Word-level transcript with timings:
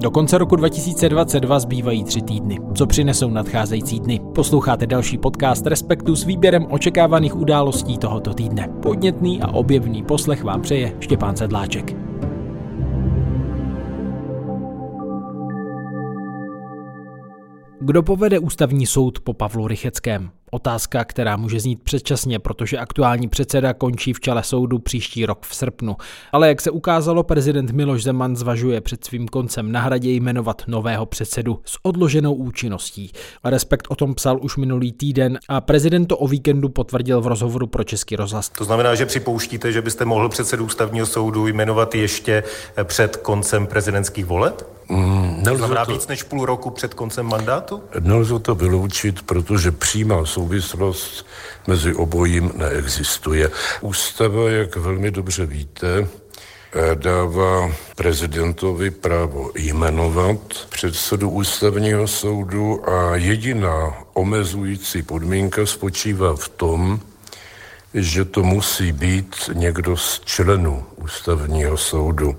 Do 0.00 0.10
konce 0.10 0.38
roku 0.38 0.56
2022 0.56 1.58
zbývají 1.58 2.04
tři 2.04 2.22
týdny. 2.22 2.58
Co 2.74 2.86
přinesou 2.86 3.30
nadcházející 3.30 4.00
dny? 4.00 4.20
Posloucháte 4.34 4.86
další 4.86 5.18
podcast 5.18 5.66
Respektu 5.66 6.16
s 6.16 6.24
výběrem 6.24 6.66
očekávaných 6.70 7.36
událostí 7.36 7.98
tohoto 7.98 8.34
týdne. 8.34 8.68
Podnětný 8.82 9.42
a 9.42 9.48
objevný 9.48 10.02
poslech 10.02 10.44
vám 10.44 10.60
přeje 10.60 10.96
Štěpán 11.00 11.36
Sedláček. 11.36 11.96
Kdo 17.80 18.02
povede 18.02 18.38
ústavní 18.38 18.86
soud 18.86 19.20
po 19.20 19.32
Pavlu 19.32 19.68
Rycheckém? 19.68 20.35
Otázka, 20.50 21.04
která 21.04 21.36
může 21.36 21.60
znít 21.60 21.82
předčasně, 21.82 22.38
protože 22.38 22.78
aktuální 22.78 23.28
předseda 23.28 23.74
končí 23.74 24.12
v 24.12 24.20
čele 24.20 24.42
soudu 24.42 24.78
příští 24.78 25.26
rok 25.26 25.46
v 25.46 25.54
srpnu. 25.54 25.96
Ale 26.32 26.48
jak 26.48 26.60
se 26.60 26.70
ukázalo, 26.70 27.22
prezident 27.22 27.70
Miloš 27.70 28.02
Zeman 28.02 28.36
zvažuje 28.36 28.80
před 28.80 29.04
svým 29.04 29.28
koncem 29.28 29.72
na 29.72 29.80
hradě 29.80 30.10
jmenovat 30.10 30.62
nového 30.66 31.06
předsedu 31.06 31.60
s 31.64 31.78
odloženou 31.82 32.34
účinností. 32.34 33.12
Respekt 33.44 33.86
o 33.88 33.94
tom 33.94 34.14
psal 34.14 34.38
už 34.42 34.56
minulý 34.56 34.92
týden 34.92 35.38
a 35.48 35.60
prezident 35.60 36.06
to 36.06 36.18
o 36.18 36.28
víkendu 36.28 36.68
potvrdil 36.68 37.20
v 37.20 37.26
rozhovoru 37.26 37.66
pro 37.66 37.84
Český 37.84 38.16
rozhlas. 38.16 38.48
To 38.48 38.64
znamená, 38.64 38.94
že 38.94 39.06
připouštíte, 39.06 39.72
že 39.72 39.82
byste 39.82 40.04
mohl 40.04 40.28
předsedu 40.28 40.64
ústavního 40.64 41.06
soudu 41.06 41.46
jmenovat 41.46 41.94
ještě 41.94 42.42
před 42.84 43.16
koncem 43.16 43.66
prezidentských 43.66 44.24
voleb? 44.24 44.76
Mm, 44.88 45.35
to 45.50 45.58
znamená 45.58 45.84
to, 45.84 45.92
víc 45.92 46.06
než 46.06 46.22
půl 46.22 46.46
roku 46.46 46.70
před 46.70 46.94
koncem 46.94 47.26
mandátu? 47.26 47.82
Nelze 48.00 48.38
to 48.38 48.54
vyloučit, 48.54 49.22
protože 49.22 49.70
přímá 49.70 50.24
souvislost 50.24 51.26
mezi 51.66 51.94
obojím 51.94 52.52
neexistuje. 52.56 53.50
Ústava, 53.80 54.50
jak 54.50 54.76
velmi 54.76 55.10
dobře 55.10 55.46
víte, 55.46 56.08
dává 56.94 57.72
prezidentovi 57.96 58.90
právo 58.90 59.50
jmenovat 59.54 60.40
předsedu 60.68 61.30
ústavního 61.30 62.08
soudu 62.08 62.90
a 62.90 63.16
jediná 63.16 63.94
omezující 64.12 65.02
podmínka 65.02 65.66
spočívá 65.66 66.36
v 66.36 66.48
tom, 66.48 67.00
že 67.94 68.24
to 68.24 68.42
musí 68.42 68.92
být 68.92 69.36
někdo 69.52 69.96
z 69.96 70.20
členů 70.24 70.84
ústavního 70.96 71.76
soudu. 71.76 72.36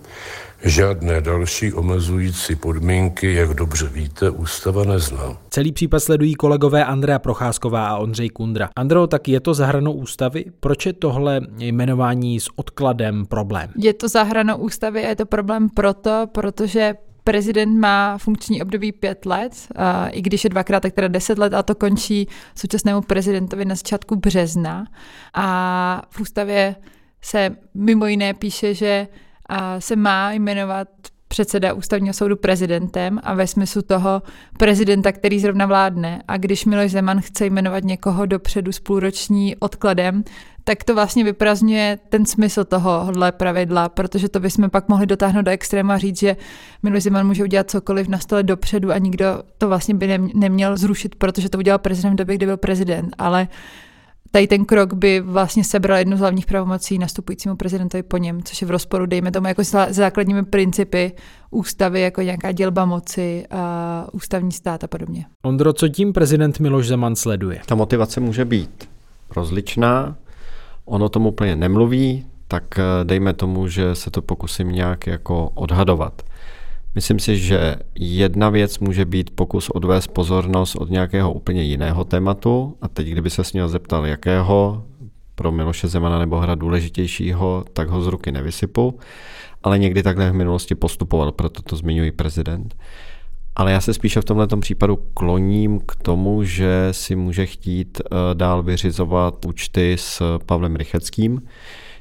Žádné 0.63 1.21
další 1.21 1.73
omezující 1.73 2.55
podmínky, 2.55 3.33
jak 3.33 3.53
dobře 3.53 3.87
víte, 3.87 4.29
ústava 4.29 4.83
nezná. 4.85 5.37
Celý 5.49 5.71
případ 5.71 5.99
sledují 5.99 6.35
kolegové 6.35 6.85
Andrea 6.85 7.19
Procházková 7.19 7.87
a 7.87 7.97
Ondřej 7.97 8.29
Kundra. 8.29 8.69
Andro, 8.75 9.07
tak 9.07 9.27
je 9.27 9.39
to 9.39 9.53
zahranou 9.53 9.91
ústavy? 9.91 10.45
Proč 10.59 10.85
je 10.85 10.93
tohle 10.93 11.41
jmenování 11.57 12.39
s 12.39 12.49
odkladem 12.55 13.25
problém? 13.25 13.69
Je 13.77 13.93
to 13.93 14.07
zahranou 14.07 14.57
ústavy 14.57 15.05
a 15.05 15.09
je 15.09 15.15
to 15.15 15.25
problém 15.25 15.69
proto, 15.69 16.27
protože 16.31 16.95
prezident 17.23 17.79
má 17.79 18.17
funkční 18.17 18.61
období 18.61 18.91
pět 18.91 19.25
let, 19.25 19.53
a 19.75 20.07
i 20.07 20.21
když 20.21 20.43
je 20.43 20.49
dvakrát, 20.49 20.79
tak 20.79 20.93
teda 20.93 21.07
deset 21.07 21.37
let 21.37 21.53
a 21.53 21.63
to 21.63 21.75
končí 21.75 22.27
současnému 22.55 23.01
prezidentovi 23.01 23.65
na 23.65 23.75
začátku 23.75 24.15
března. 24.15 24.85
A 25.33 26.01
v 26.09 26.19
ústavě 26.19 26.75
se 27.21 27.55
mimo 27.73 28.05
jiné 28.05 28.33
píše, 28.33 28.73
že 28.73 29.07
se 29.79 29.95
má 29.95 30.31
jmenovat 30.31 30.87
předseda 31.27 31.73
ústavního 31.73 32.13
soudu 32.13 32.35
prezidentem 32.35 33.19
a 33.23 33.33
ve 33.33 33.47
smyslu 33.47 33.81
toho 33.81 34.21
prezidenta, 34.57 35.11
který 35.11 35.39
zrovna 35.39 35.65
vládne. 35.65 36.23
A 36.27 36.37
když 36.37 36.65
Miloš 36.65 36.91
Zeman 36.91 37.21
chce 37.21 37.45
jmenovat 37.45 37.83
někoho 37.83 38.25
dopředu 38.25 38.71
s 38.71 38.79
půlroční 38.79 39.55
odkladem, 39.55 40.23
tak 40.63 40.83
to 40.83 40.95
vlastně 40.95 41.23
vyprazňuje 41.23 41.99
ten 42.09 42.25
smysl 42.25 42.63
tohohle 42.63 43.31
pravidla, 43.31 43.89
protože 43.89 44.29
to 44.29 44.39
bychom 44.39 44.69
pak 44.69 44.89
mohli 44.89 45.05
dotáhnout 45.05 45.41
do 45.41 45.51
extrému 45.51 45.91
a 45.91 45.97
říct, 45.97 46.19
že 46.19 46.35
Miloš 46.83 47.03
Zeman 47.03 47.27
může 47.27 47.43
udělat 47.43 47.69
cokoliv 47.69 48.07
na 48.07 48.19
stole 48.19 48.43
dopředu 48.43 48.91
a 48.91 48.97
nikdo 48.97 49.25
to 49.57 49.67
vlastně 49.67 49.93
by 49.93 50.17
neměl 50.33 50.77
zrušit, 50.77 51.15
protože 51.15 51.49
to 51.49 51.57
udělal 51.57 51.79
prezident 51.79 52.13
v 52.13 52.17
době, 52.17 52.35
kdy 52.35 52.45
byl 52.45 52.57
prezident. 52.57 53.15
Ale 53.17 53.47
tady 54.37 54.47
ten 54.47 54.65
krok 54.65 54.93
by 54.93 55.19
vlastně 55.19 55.63
sebral 55.63 55.97
jednu 55.97 56.17
z 56.17 56.19
hlavních 56.19 56.45
pravomocí 56.45 56.97
nastupujícímu 56.97 57.55
prezidentovi 57.55 58.03
po 58.03 58.17
něm, 58.17 58.43
což 58.43 58.61
je 58.61 58.67
v 58.67 58.71
rozporu, 58.71 59.05
dejme 59.05 59.31
tomu, 59.31 59.47
jako 59.47 59.63
s 59.63 59.87
základními 59.89 60.45
principy 60.45 61.11
ústavy, 61.51 62.01
jako 62.01 62.21
nějaká 62.21 62.51
dělba 62.51 62.85
moci, 62.85 63.45
a 63.51 64.07
ústavní 64.11 64.51
stát 64.51 64.83
a 64.83 64.87
podobně. 64.87 65.25
Ondro, 65.45 65.73
co 65.73 65.87
tím 65.87 66.13
prezident 66.13 66.59
Miloš 66.59 66.87
Zeman 66.87 67.15
sleduje? 67.15 67.61
Ta 67.65 67.75
motivace 67.75 68.19
může 68.19 68.45
být 68.45 68.89
rozličná, 69.35 70.15
ono 70.85 71.09
tomu 71.09 71.29
úplně 71.29 71.55
nemluví, 71.55 72.25
tak 72.47 72.79
eh, 72.79 72.83
dejme 73.03 73.33
tomu, 73.33 73.67
že 73.67 73.95
se 73.95 74.11
to 74.11 74.21
pokusím 74.21 74.71
nějak 74.71 75.07
jako 75.07 75.49
odhadovat. 75.49 76.21
Myslím 76.95 77.19
si, 77.19 77.37
že 77.37 77.75
jedna 77.95 78.49
věc 78.49 78.79
může 78.79 79.05
být 79.05 79.29
pokus 79.29 79.69
odvést 79.69 80.07
pozornost 80.07 80.75
od 80.75 80.89
nějakého 80.89 81.33
úplně 81.33 81.63
jiného 81.63 82.03
tématu. 82.03 82.77
A 82.81 82.87
teď, 82.87 83.07
kdyby 83.07 83.29
se 83.29 83.43
s 83.43 83.53
něho 83.53 83.69
zeptal, 83.69 84.05
jakého, 84.05 84.83
pro 85.35 85.51
Miloše 85.51 85.87
Zemana 85.87 86.19
nebo 86.19 86.39
hra 86.39 86.55
důležitějšího, 86.55 87.65
tak 87.73 87.89
ho 87.89 88.01
z 88.01 88.07
ruky 88.07 88.31
nevysypu, 88.31 88.99
ale 89.63 89.79
někdy 89.79 90.03
takhle 90.03 90.31
v 90.31 90.33
minulosti 90.33 90.75
postupoval, 90.75 91.31
proto 91.31 91.61
to 91.61 91.75
zmiňuji 91.75 92.11
prezident. 92.11 92.75
Ale 93.55 93.71
já 93.71 93.81
se 93.81 93.93
spíše 93.93 94.21
v 94.21 94.25
tomhle 94.25 94.47
případu 94.59 94.95
kloním 95.13 95.79
k 95.79 95.95
tomu, 95.95 96.43
že 96.43 96.87
si 96.91 97.15
může 97.15 97.45
chtít 97.45 98.01
eh, 98.01 98.15
dál 98.33 98.63
vyřizovat 98.63 99.45
účty 99.45 99.95
s 99.99 100.39
Pavlem 100.45 100.75
Rycheckým, 100.75 101.41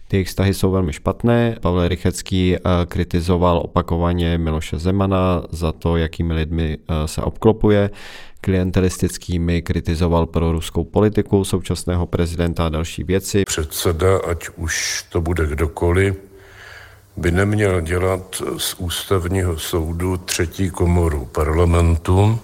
ty 0.09 0.17
jejich 0.17 0.29
vztahy 0.29 0.55
jsou 0.55 0.71
velmi 0.71 0.93
špatné. 0.93 1.57
Pavel 1.61 1.89
Rychecký 1.89 2.57
eh, 2.57 2.61
kritizoval 2.87 3.59
opakovaně 3.59 4.39
Miloše 4.39 4.79
Zemana 4.79 5.43
za 5.51 5.73
to, 5.73 5.97
jakými 5.97 6.35
lidmi 6.35 6.79
eh, 6.79 7.09
se 7.09 7.23
obklopuje 7.23 7.91
klientelistickými, 8.41 9.63
kritizoval 9.63 10.27
pro 10.27 10.53
ruskou 10.53 10.85
politiku 10.85 11.45
současného 11.45 12.07
prezidenta 12.07 12.67
a 12.67 12.69
další 12.69 13.05
věci. 13.05 13.45
Předseda, 13.45 14.19
ať 14.19 14.49
už 14.57 15.05
to 15.09 15.21
bude 15.21 15.47
kdokoliv, 15.47 16.15
by 17.17 17.31
neměl 17.31 17.81
dělat 17.81 18.43
z 18.57 18.75
ústavního 18.75 19.59
soudu 19.59 20.17
třetí 20.17 20.71
komoru 20.71 21.25
parlamentu 21.25 22.39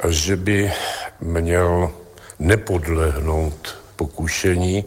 a 0.00 0.10
že 0.10 0.36
by 0.36 0.72
měl 1.20 1.90
nepodlehnout 2.38 3.76
pokušení 3.96 4.84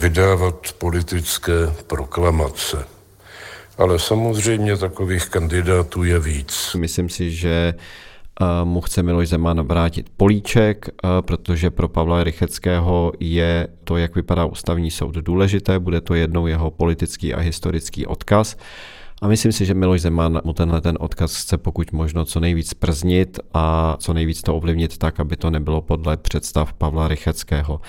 vydávat 0.00 0.72
politické 0.78 1.52
proklamace. 1.86 2.84
Ale 3.78 3.98
samozřejmě 3.98 4.76
takových 4.76 5.28
kandidátů 5.28 6.04
je 6.04 6.18
víc. 6.18 6.76
Myslím 6.78 7.08
si, 7.08 7.30
že 7.30 7.74
eh, 7.74 8.64
mu 8.64 8.80
chce 8.80 9.02
Miloš 9.02 9.28
Zeman 9.28 9.62
vrátit 9.62 10.06
políček, 10.16 10.88
eh, 10.88 11.08
protože 11.20 11.70
pro 11.70 11.88
Pavla 11.88 12.24
Rycheckého 12.24 13.12
je 13.20 13.68
to, 13.84 13.96
jak 13.96 14.14
vypadá 14.14 14.44
ústavní 14.44 14.90
soud, 14.90 15.14
důležité, 15.14 15.78
bude 15.78 16.00
to 16.00 16.14
jednou 16.14 16.46
jeho 16.46 16.70
politický 16.70 17.34
a 17.34 17.40
historický 17.40 18.06
odkaz. 18.06 18.56
A 19.22 19.28
myslím 19.28 19.52
si, 19.52 19.66
že 19.66 19.74
Miloš 19.74 20.00
Zeman 20.00 20.40
mu 20.44 20.52
tenhle 20.52 20.80
ten 20.80 20.96
odkaz 21.00 21.36
chce 21.36 21.58
pokud 21.58 21.92
možno 21.92 22.24
co 22.24 22.40
nejvíc 22.40 22.74
prznit 22.74 23.40
a 23.54 23.96
co 23.98 24.12
nejvíc 24.12 24.42
to 24.42 24.56
ovlivnit 24.56 24.98
tak, 24.98 25.20
aby 25.20 25.36
to 25.36 25.50
nebylo 25.50 25.80
podle 25.80 26.16
představ 26.16 26.72
Pavla 26.72 27.08
Rycheckého 27.08 27.80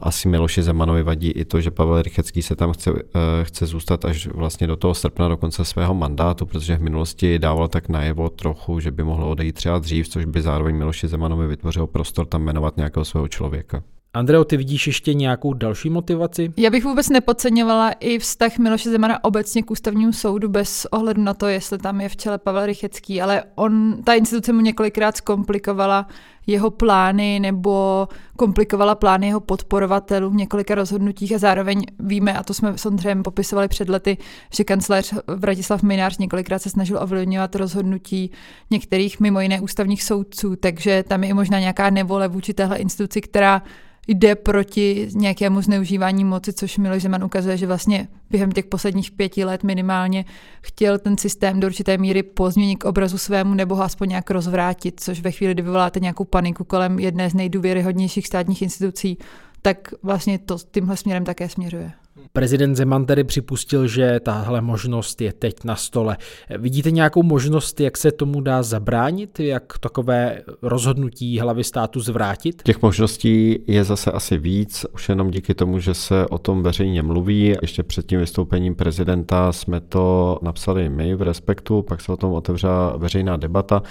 asi 0.00 0.28
Miloši 0.28 0.62
Zemanovi 0.62 1.02
vadí 1.02 1.30
i 1.30 1.44
to, 1.44 1.60
že 1.60 1.70
Pavel 1.70 2.02
Rychecký 2.02 2.42
se 2.42 2.56
tam 2.56 2.72
chce, 2.72 2.90
eh, 2.90 3.44
chce 3.44 3.66
zůstat 3.66 4.04
až 4.04 4.26
vlastně 4.26 4.66
do 4.66 4.76
toho 4.76 4.94
srpna, 4.94 5.28
do 5.28 5.36
konce 5.36 5.64
svého 5.64 5.94
mandátu, 5.94 6.46
protože 6.46 6.76
v 6.76 6.82
minulosti 6.82 7.38
dával 7.38 7.68
tak 7.68 7.88
najevo 7.88 8.28
trochu, 8.28 8.80
že 8.80 8.90
by 8.90 9.02
mohlo 9.02 9.30
odejít 9.30 9.54
třeba 9.54 9.78
dřív, 9.78 10.08
což 10.08 10.24
by 10.24 10.42
zároveň 10.42 10.76
Miloši 10.76 11.08
Zemanovi 11.08 11.46
vytvořil 11.46 11.86
prostor 11.86 12.26
tam 12.26 12.42
jmenovat 12.42 12.76
nějakého 12.76 13.04
svého 13.04 13.28
člověka. 13.28 13.82
Andreo, 14.14 14.44
ty 14.44 14.56
vidíš 14.56 14.86
ještě 14.86 15.14
nějakou 15.14 15.52
další 15.54 15.90
motivaci? 15.90 16.52
Já 16.56 16.70
bych 16.70 16.84
vůbec 16.84 17.08
nepodceňovala 17.08 17.90
i 17.90 18.18
vztah 18.18 18.58
Miloše 18.58 18.90
Zemana 18.90 19.24
obecně 19.24 19.62
k 19.62 19.70
ústavnímu 19.70 20.12
soudu 20.12 20.48
bez 20.48 20.86
ohledu 20.90 21.22
na 21.22 21.34
to, 21.34 21.46
jestli 21.46 21.78
tam 21.78 22.00
je 22.00 22.08
v 22.08 22.16
čele 22.16 22.38
Pavel 22.38 22.66
Rychecký, 22.66 23.22
ale 23.22 23.42
on, 23.54 24.02
ta 24.04 24.14
instituce 24.14 24.52
mu 24.52 24.60
několikrát 24.60 25.16
zkomplikovala 25.16 26.06
jeho 26.48 26.70
plány 26.70 27.40
nebo 27.40 28.08
komplikovala 28.36 28.94
plány 28.94 29.26
jeho 29.26 29.40
podporovatelů 29.40 30.30
v 30.30 30.34
několika 30.34 30.74
rozhodnutích 30.74 31.32
a 31.34 31.38
zároveň 31.38 31.82
víme, 31.98 32.32
a 32.32 32.42
to 32.42 32.54
jsme 32.54 32.78
s 32.78 32.86
Ondřejem 32.86 33.22
popisovali 33.22 33.68
před 33.68 33.88
lety, 33.88 34.16
že 34.54 34.64
kancléř 34.64 35.14
Vratislav 35.26 35.82
Minář 35.82 36.18
několikrát 36.18 36.58
se 36.58 36.70
snažil 36.70 36.98
ovlivňovat 37.02 37.54
rozhodnutí 37.54 38.30
některých 38.70 39.20
mimo 39.20 39.40
jiné 39.40 39.60
ústavních 39.60 40.02
soudců, 40.02 40.56
takže 40.56 41.04
tam 41.08 41.24
je 41.24 41.30
i 41.30 41.34
možná 41.34 41.60
nějaká 41.60 41.90
nevole 41.90 42.28
vůči 42.28 42.54
téhle 42.54 42.76
instituci, 42.76 43.20
která 43.20 43.62
jde 44.08 44.34
proti 44.34 45.08
nějakému 45.14 45.62
zneužívání 45.62 46.24
moci, 46.24 46.52
což 46.52 46.78
Miloš 46.78 47.02
Zeman 47.02 47.24
ukazuje, 47.24 47.56
že 47.56 47.66
vlastně 47.66 48.08
během 48.30 48.52
těch 48.52 48.64
posledních 48.64 49.10
pěti 49.10 49.44
let 49.44 49.64
minimálně 49.64 50.24
chtěl 50.60 50.98
ten 50.98 51.18
systém 51.18 51.60
do 51.60 51.66
určité 51.66 51.98
míry 51.98 52.22
pozměnit 52.22 52.76
k 52.76 52.84
obrazu 52.84 53.18
svému 53.18 53.54
nebo 53.54 53.74
ho 53.74 53.82
aspoň 53.82 54.08
nějak 54.08 54.30
rozvrátit, 54.30 55.00
což 55.00 55.20
ve 55.20 55.30
chvíli, 55.30 55.54
kdy 55.54 55.62
vyvoláte 55.62 56.00
nějakou 56.00 56.24
paniku 56.38 56.64
kolem 56.64 56.98
jedné 56.98 57.30
z 57.30 57.34
nejdůvěryhodnějších 57.34 58.26
státních 58.26 58.62
institucí, 58.62 59.18
tak 59.62 59.94
vlastně 60.02 60.38
to 60.38 60.56
tímhle 60.70 60.96
směrem 60.96 61.24
také 61.24 61.48
směřuje. 61.48 61.92
Prezident 62.32 62.74
Zeman 62.74 63.06
tedy 63.06 63.24
připustil, 63.24 63.86
že 63.86 64.20
tahle 64.20 64.60
možnost 64.60 65.20
je 65.20 65.32
teď 65.32 65.64
na 65.64 65.76
stole. 65.76 66.16
Vidíte 66.58 66.90
nějakou 66.90 67.22
možnost, 67.22 67.80
jak 67.80 67.96
se 67.96 68.12
tomu 68.12 68.40
dá 68.40 68.62
zabránit, 68.62 69.40
jak 69.40 69.78
takové 69.78 70.42
rozhodnutí 70.62 71.40
hlavy 71.40 71.64
státu 71.64 72.00
zvrátit? 72.00 72.62
Těch 72.62 72.82
možností 72.82 73.58
je 73.66 73.84
zase 73.84 74.12
asi 74.12 74.38
víc, 74.38 74.86
už 74.94 75.08
jenom 75.08 75.30
díky 75.30 75.54
tomu, 75.54 75.78
že 75.78 75.94
se 75.94 76.26
o 76.26 76.38
tom 76.38 76.62
veřejně 76.62 77.02
mluví. 77.02 77.54
Ještě 77.62 77.82
před 77.82 78.06
tím 78.06 78.20
vystoupením 78.20 78.74
prezidenta 78.74 79.52
jsme 79.52 79.80
to 79.80 80.38
napsali 80.42 80.88
my 80.88 81.14
v 81.14 81.22
Respektu, 81.22 81.82
pak 81.82 82.00
se 82.00 82.12
o 82.12 82.16
tom 82.16 82.32
otevřela 82.32 82.96
veřejná 82.96 83.36
debata 83.36 83.82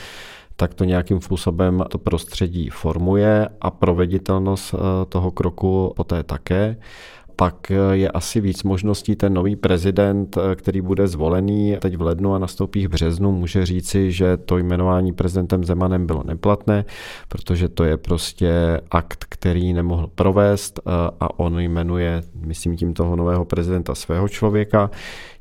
tak 0.57 0.73
to 0.73 0.83
nějakým 0.83 1.21
způsobem 1.21 1.83
to 1.89 1.97
prostředí 1.97 2.69
formuje 2.69 3.49
a 3.61 3.71
proveditelnost 3.71 4.73
eh, 4.73 4.77
toho 5.05 5.31
kroku 5.31 5.93
poté 5.95 6.23
také 6.23 6.77
pak 7.39 7.71
je 7.91 8.09
asi 8.09 8.41
víc 8.41 8.63
možností. 8.63 9.15
Ten 9.15 9.33
nový 9.33 9.55
prezident, 9.55 10.37
eh, 10.37 10.55
který 10.55 10.81
bude 10.81 11.07
zvolený 11.07 11.77
teď 11.79 11.97
v 11.97 12.01
lednu 12.01 12.33
a 12.33 12.39
nastoupí 12.39 12.87
v 12.87 12.89
březnu, 12.89 13.31
může 13.31 13.65
říci, 13.65 14.11
že 14.11 14.37
to 14.37 14.57
jmenování 14.57 15.13
prezidentem 15.13 15.63
Zemanem 15.63 16.05
bylo 16.05 16.23
neplatné, 16.23 16.85
protože 17.27 17.69
to 17.69 17.83
je 17.83 17.97
prostě 17.97 18.81
akt, 18.91 19.25
který 19.29 19.73
nemohl 19.73 20.09
provést 20.15 20.79
eh, 20.79 20.91
a 21.19 21.39
on 21.39 21.59
jmenuje, 21.59 22.21
myslím 22.45 22.77
tím 22.77 22.93
toho 22.93 23.15
nového 23.15 23.45
prezidenta 23.45 23.95
svého 23.95 24.27
člověka. 24.27 24.89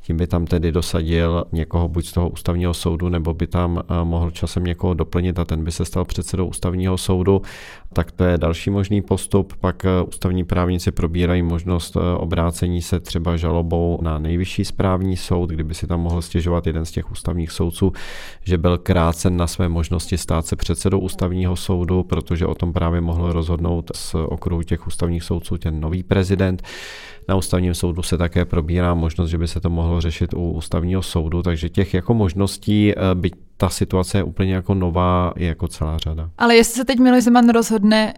Tím 0.07 0.17
by 0.17 0.27
tam 0.27 0.47
tedy 0.47 0.73
dosadil 0.73 1.45
někoho 1.53 1.89
buď 1.89 2.07
z 2.07 2.13
toho 2.13 2.29
ústavního 2.29 2.75
soudu, 2.75 3.09
nebo 3.09 3.35
by 3.35 3.47
tam 3.47 3.79
eh, 3.79 4.05
mohl 4.05 4.31
časem 4.31 4.65
někoho 4.65 4.95
doplnit 4.95 5.39
a 5.39 5.45
ten 5.45 5.65
by 5.65 5.73
se 5.73 5.85
stal 5.85 6.05
předsedou 6.05 6.47
ústavního 6.47 6.99
soudu. 6.99 7.43
Tak 7.93 8.13
to 8.13 8.25
je 8.25 8.39
další 8.39 8.71
možný 8.71 9.03
postup. 9.03 9.53
Pak 9.61 9.85
eh, 9.85 9.89
ústavní 10.09 10.45
právníci 10.45 10.91
probírají 10.91 11.43
možnost 11.43 11.97
eh, 11.97 12.17
obrácení 12.17 12.83
se 12.83 13.01
třeba 13.01 13.37
žalobou 13.37 13.99
na 14.03 14.19
nejvyšší 14.19 14.65
správní 14.65 15.17
soud, 15.17 15.51
kdyby 15.51 15.75
si 15.75 15.87
tam 15.87 16.01
mohl 16.01 16.23
stěžovat 16.23 16.67
jeden 16.67 16.85
z 16.85 16.91
těch 16.91 17.11
ústavních 17.11 17.51
soudců, 17.51 17.93
že 18.45 18.59
byl 18.59 18.79
krácen 18.79 19.37
na 19.37 19.47
své 19.47 19.69
možnosti 19.69 20.19
stát 20.19 20.47
se 20.47 20.57
předsedou 20.57 20.99
ústavního 21.01 21.57
soudu, 21.57 22.03
protože 22.03 22.47
o 22.47 22.55
tom 22.55 22.73
právě 22.73 23.01
mohl 23.01 23.33
rozhodnout 23.33 23.91
z 23.95 24.15
okruhu 24.15 24.63
těch 24.63 24.87
ústavních 24.87 25.25
soudců 25.25 25.59
ten 25.59 25.81
nový 25.81 26.03
prezident. 26.03 26.63
Na 27.29 27.35
ústavním 27.35 27.75
soudu 27.75 28.03
se 28.03 28.19
také 28.19 28.45
probírá 28.45 28.95
možnost, 28.95 29.31
že 29.31 29.39
by 29.39 29.49
se 29.49 29.61
to 29.61 29.71
mohlo 29.71 29.96
řešit 30.01 30.35
u 30.35 30.51
ústavního 30.51 31.03
soudu, 31.03 31.43
takže 31.43 31.69
těch 31.69 31.95
jako 31.95 32.15
možností, 32.15 32.93
eh, 32.93 33.15
byť 33.15 33.33
ta 33.57 33.69
situace 33.69 34.19
je 34.19 34.23
úplně 34.23 34.55
jako 34.55 34.75
nová, 34.75 35.33
je 35.37 35.49
jako 35.49 35.69
celá 35.69 35.99
řada. 35.99 36.31
Ale 36.39 36.57
jestli 36.57 36.75
se 36.75 36.85
teď 36.85 36.99
Miloš 36.99 37.25
Zeman 37.25 37.49
rozhodne 37.49 38.15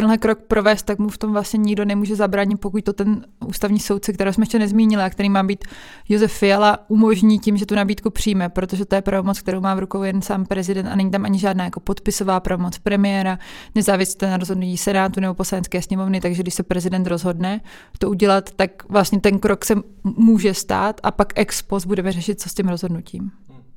tenhle 0.00 0.18
krok 0.18 0.38
provést, 0.38 0.82
tak 0.82 0.98
mu 0.98 1.08
v 1.08 1.18
tom 1.18 1.32
vlastně 1.32 1.58
nikdo 1.58 1.84
nemůže 1.84 2.16
zabránit, 2.16 2.60
pokud 2.60 2.84
to 2.84 2.92
ten 2.92 3.24
ústavní 3.46 3.80
soudce, 3.80 4.12
kterého 4.12 4.32
jsme 4.32 4.42
ještě 4.42 4.58
nezmínili 4.58 5.02
a 5.02 5.10
který 5.10 5.28
má 5.28 5.42
být 5.42 5.64
Josef 6.08 6.32
Fiala, 6.32 6.78
umožní 6.88 7.38
tím, 7.38 7.56
že 7.56 7.66
tu 7.66 7.74
nabídku 7.74 8.10
přijme, 8.10 8.48
protože 8.48 8.84
to 8.84 8.94
je 8.94 9.02
pravomoc, 9.02 9.40
kterou 9.40 9.60
má 9.60 9.74
v 9.74 9.78
rukou 9.78 10.02
jen 10.02 10.22
sám 10.22 10.46
prezident 10.46 10.86
a 10.86 10.96
není 10.96 11.10
tam 11.10 11.24
ani 11.24 11.38
žádná 11.38 11.64
jako 11.64 11.80
podpisová 11.80 12.40
pravomoc 12.40 12.78
premiéra, 12.78 13.38
nezávisle 13.74 14.30
na 14.30 14.36
rozhodnutí 14.36 14.76
Senátu 14.76 15.20
nebo 15.20 15.34
poslanecké 15.34 15.82
sněmovny, 15.82 16.20
takže 16.20 16.42
když 16.42 16.54
se 16.54 16.62
prezident 16.62 17.06
rozhodne 17.06 17.60
to 17.98 18.10
udělat, 18.10 18.50
tak 18.50 18.88
vlastně 18.88 19.20
ten 19.20 19.38
krok 19.38 19.64
se 19.64 19.74
může 20.04 20.54
stát 20.54 21.00
a 21.02 21.10
pak 21.10 21.32
ex 21.34 21.62
post 21.62 21.84
budeme 21.84 22.12
řešit, 22.12 22.40
co 22.40 22.48
s 22.48 22.54
tím 22.54 22.68
rozhodnutím. 22.68 23.30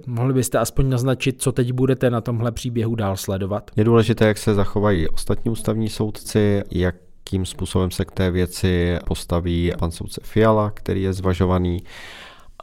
Mohli 0.08 0.34
byste 0.34 0.60
aspoň 0.60 0.90
naznačit, 0.90 1.42
co 1.42 1.52
teď 1.52 1.72
budete 1.72 2.10
na 2.10 2.22
tomhle 2.22 2.52
příběhu 2.52 2.96
dál 2.96 3.18
sledovat? 3.18 3.72
Je 3.76 3.84
důležité, 3.84 4.26
jak 4.26 4.38
se 4.38 4.54
zachovají 4.54 5.08
ostatní 5.08 5.52
ústavní 5.52 5.90
soudci, 5.90 6.64
jak 6.72 6.96
jakým 7.32 7.46
způsobem 7.46 7.92
se 7.92 8.06
k 8.06 8.12
té 8.12 8.32
věci 8.32 8.98
postaví 9.08 9.72
pan 9.80 9.92
soudce 9.92 10.22
Fiala, 10.24 10.72
který 10.72 11.04
je 11.04 11.14
zvažovaný 11.14 11.84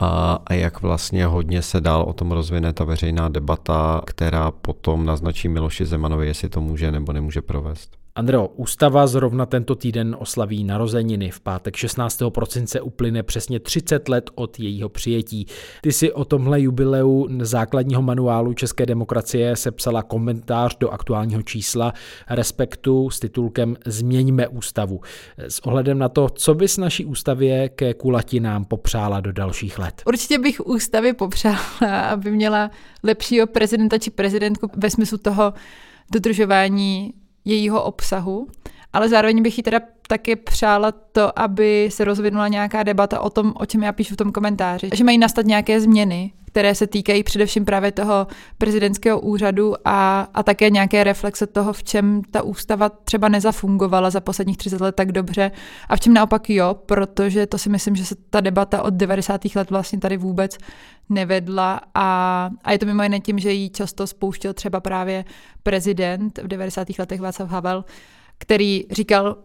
a, 0.01 0.39
a 0.47 0.55
jak 0.55 0.83
vlastně 0.83 1.27
hodně 1.27 1.63
se 1.63 1.81
dál 1.81 2.03
o 2.03 2.13
tom 2.13 2.33
rozvine 2.33 2.73
ta 2.73 2.85
veřejná 2.85 3.29
debata, 3.29 4.03
která 4.07 4.51
potom 4.51 5.07
naznačí 5.07 5.49
Miloši 5.49 5.85
Zemanovi, 5.85 6.27
jestli 6.27 6.49
to 6.49 6.61
může 6.61 6.93
nebo 6.93 7.13
nemůže 7.13 7.43
provést. 7.43 7.97
Andreo, 8.19 8.51
ústava 8.57 9.07
zrovna 9.07 9.47
tento 9.47 9.75
týden 9.75 10.17
oslaví 10.19 10.65
narozeniny. 10.65 11.31
V 11.31 11.41
pátek 11.41 11.77
16. 11.77 12.23
prosince 12.29 12.81
uplyne 12.81 13.23
přesně 13.23 13.61
30 13.61 14.09
let 14.09 14.31
od 14.35 14.61
jejího 14.61 14.89
přijetí. 14.89 15.47
Ty 15.83 15.93
si 15.93 16.13
o 16.13 16.25
tomhle 16.25 16.61
jubileu 16.61 17.29
základního 17.41 18.03
manuálu 18.03 18.53
České 18.53 18.87
demokracie 18.87 19.57
sepsala 19.57 20.03
komentář 20.03 20.77
do 20.81 20.91
aktuálního 20.91 21.43
čísla 21.43 21.93
Respektu 22.31 23.11
s 23.11 23.21
titulkem 23.21 23.77
Změňme 23.87 24.49
ústavu. 24.49 25.01
S 25.39 25.59
ohledem 25.59 25.99
na 25.99 26.09
to, 26.09 26.29
co 26.29 26.55
bys 26.55 26.77
naší 26.77 27.05
ústavě 27.05 27.69
ke 27.69 27.95
kulatinám 27.95 28.65
popřála 28.65 29.21
do 29.21 29.33
dalších 29.33 29.79
let? 29.79 30.03
Určitě 30.07 30.39
bych 30.39 30.67
ústavě 30.67 31.15
popřála, 31.15 32.01
aby 32.11 32.31
měla 32.31 32.71
lepšího 33.03 33.47
prezidenta 33.47 33.99
či 33.99 34.11
prezidentku 34.11 34.71
ve 34.77 34.91
smyslu 34.91 35.19
toho 35.19 35.53
dodržování 36.13 37.13
jejího 37.45 37.83
obsahu, 37.83 38.49
ale 38.93 39.09
zároveň 39.09 39.43
bych 39.43 39.59
jí 39.59 39.63
teda 39.63 39.81
taky 40.09 40.37
přála 40.37 40.93
to, 40.93 41.39
aby 41.39 41.89
se 41.93 42.05
rozvinula 42.05 42.49
nějaká 42.49 42.83
debata 42.83 43.21
o 43.21 43.31
tom, 43.31 43.53
o 43.57 43.67
čem 43.67 43.83
já 43.83 43.93
píšu 43.93 44.15
v 44.15 44.17
tom 44.17 44.33
komentáři. 44.33 44.91
Že 44.95 45.05
mají 45.05 45.19
nastat 45.19 45.47
nějaké 45.47 45.81
změny, 45.81 46.33
které 46.47 46.75
se 46.75 46.87
týkají 46.87 47.23
především 47.23 47.65
právě 47.65 47.93
toho 47.93 48.27
prezidentského 48.59 49.21
úřadu 49.21 49.75
a, 49.85 50.29
a 50.35 50.43
také 50.43 50.71
nějaké 50.71 51.05
reflexe 51.05 51.47
toho, 51.47 51.73
v 51.73 51.83
čem 51.83 52.23
ta 52.31 52.43
ústava 52.43 52.89
třeba 52.89 53.29
nezafungovala 53.29 54.11
za 54.11 54.21
posledních 54.21 54.57
30 54.57 54.81
let 54.81 54.95
tak 54.95 55.13
dobře 55.13 55.51
a 55.89 55.97
v 55.97 56.01
čem 56.01 56.15
naopak 56.15 56.51
jo, 56.51 56.75
protože 56.87 57.47
to 57.47 57.59
si 57.59 57.69
myslím, 57.69 57.97
že 57.97 58.05
se 58.05 58.15
ta 58.31 58.41
debata 58.41 58.83
od 58.83 58.95
90. 58.95 59.41
let 59.55 59.71
vlastně 59.71 59.99
tady 59.99 60.17
vůbec 60.17 60.59
nevedla 61.09 61.81
a, 61.95 62.51
a 62.65 62.73
je 62.73 62.79
to 62.79 62.87
mimo 62.87 63.03
jiné 63.03 63.21
tím, 63.21 63.39
že 63.39 63.53
ji 63.53 63.71
často 63.71 64.07
spouštěl 64.07 64.53
třeba 64.53 64.81
právě 64.81 65.25
prezident 65.63 66.39
v 66.39 66.49
90. 66.49 66.89
letech 66.99 67.21
Václav 67.21 67.51
Havel, 67.51 67.85
který 68.39 68.85
říkal, 68.91 69.37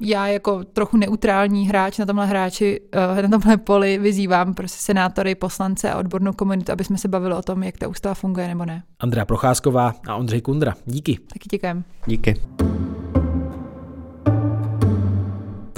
já 0.00 0.28
jako 0.28 0.64
trochu 0.64 0.96
neutrální 0.96 1.68
hráč 1.68 1.98
na 1.98 2.06
tomhle 2.06 2.26
hráči, 2.26 2.80
eh, 2.92 3.22
na 3.22 3.28
tomhle 3.28 3.56
poli 3.56 3.98
vyzývám 3.98 4.54
prostě 4.54 4.82
senátory, 4.82 5.34
poslance 5.34 5.90
a 5.90 5.98
odbornou 5.98 6.32
komunitu, 6.32 6.72
aby 6.72 6.84
jsme 6.84 6.98
se 6.98 7.08
bavili 7.08 7.34
o 7.34 7.42
tom, 7.42 7.62
jak 7.62 7.78
ta 7.78 7.88
ústava 7.88 8.14
funguje 8.14 8.48
nebo 8.48 8.64
ne. 8.64 8.82
Andrea 9.00 9.24
Procházková 9.24 9.94
a 10.08 10.16
Ondřej 10.16 10.40
Kundra. 10.40 10.74
Díky. 10.86 11.18
Taky 11.32 11.48
děkujem. 11.50 11.84
Díky. 12.06 12.34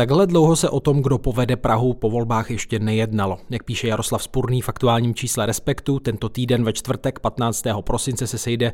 Takhle 0.00 0.26
dlouho 0.26 0.56
se 0.56 0.70
o 0.70 0.80
tom, 0.80 1.02
kdo 1.02 1.18
povede 1.18 1.56
Prahu 1.56 1.94
po 1.94 2.10
volbách 2.10 2.50
ještě 2.50 2.78
nejednalo. 2.78 3.38
Jak 3.50 3.64
píše 3.64 3.88
Jaroslav 3.88 4.22
Spurný 4.22 4.60
v 4.60 4.68
aktuálním 4.68 5.14
čísle 5.14 5.46
Respektu, 5.46 5.98
tento 5.98 6.28
týden 6.28 6.64
ve 6.64 6.72
čtvrtek 6.72 7.18
15. 7.18 7.64
prosince 7.80 8.26
se 8.26 8.38
sejde 8.38 8.72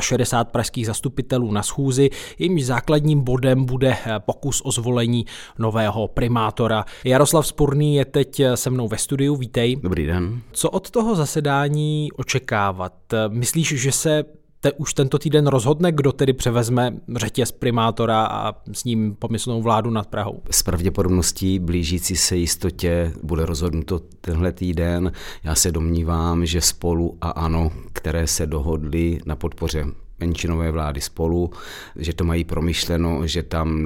65 0.00 0.52
pražských 0.52 0.86
zastupitelů 0.86 1.52
na 1.52 1.62
schůzi, 1.62 2.10
jejímž 2.38 2.64
základním 2.64 3.20
bodem 3.20 3.64
bude 3.64 3.96
pokus 4.18 4.62
o 4.64 4.72
zvolení 4.72 5.26
nového 5.58 6.08
primátora. 6.08 6.84
Jaroslav 7.04 7.46
Spurný 7.46 7.94
je 7.94 8.04
teď 8.04 8.42
se 8.54 8.70
mnou 8.70 8.88
ve 8.88 8.98
studiu, 8.98 9.36
vítej. 9.36 9.76
Dobrý 9.76 10.06
den. 10.06 10.40
Co 10.52 10.70
od 10.70 10.90
toho 10.90 11.16
zasedání 11.16 12.08
očekávat? 12.16 12.92
Myslíš, 13.28 13.68
že 13.68 13.92
se 13.92 14.24
te, 14.60 14.72
už 14.72 14.94
tento 14.94 15.18
týden 15.18 15.46
rozhodne, 15.46 15.92
kdo 15.92 16.12
tedy 16.12 16.32
převezme 16.32 16.94
řetěz 17.16 17.52
primátora 17.52 18.26
a 18.26 18.54
s 18.72 18.84
ním 18.84 19.14
pomyslnou 19.14 19.62
vládu 19.62 19.90
nad 19.90 20.06
Prahou? 20.06 20.42
S 20.50 20.62
pravděpodobností 20.62 21.58
blížící 21.58 22.16
se 22.16 22.36
jistotě 22.36 23.12
bude 23.22 23.46
rozhodnuto 23.46 24.00
tenhle 24.20 24.52
týden. 24.52 25.12
Já 25.44 25.54
se 25.54 25.72
domnívám, 25.72 26.46
že 26.46 26.60
spolu 26.60 27.18
a 27.20 27.30
ano, 27.30 27.72
které 27.92 28.26
se 28.26 28.46
dohodly 28.46 29.18
na 29.26 29.36
podpoře 29.36 29.84
menšinové 30.20 30.70
vlády 30.70 31.00
spolu, 31.00 31.50
že 31.96 32.12
to 32.12 32.24
mají 32.24 32.44
promyšleno, 32.44 33.26
že 33.26 33.42
tam 33.42 33.82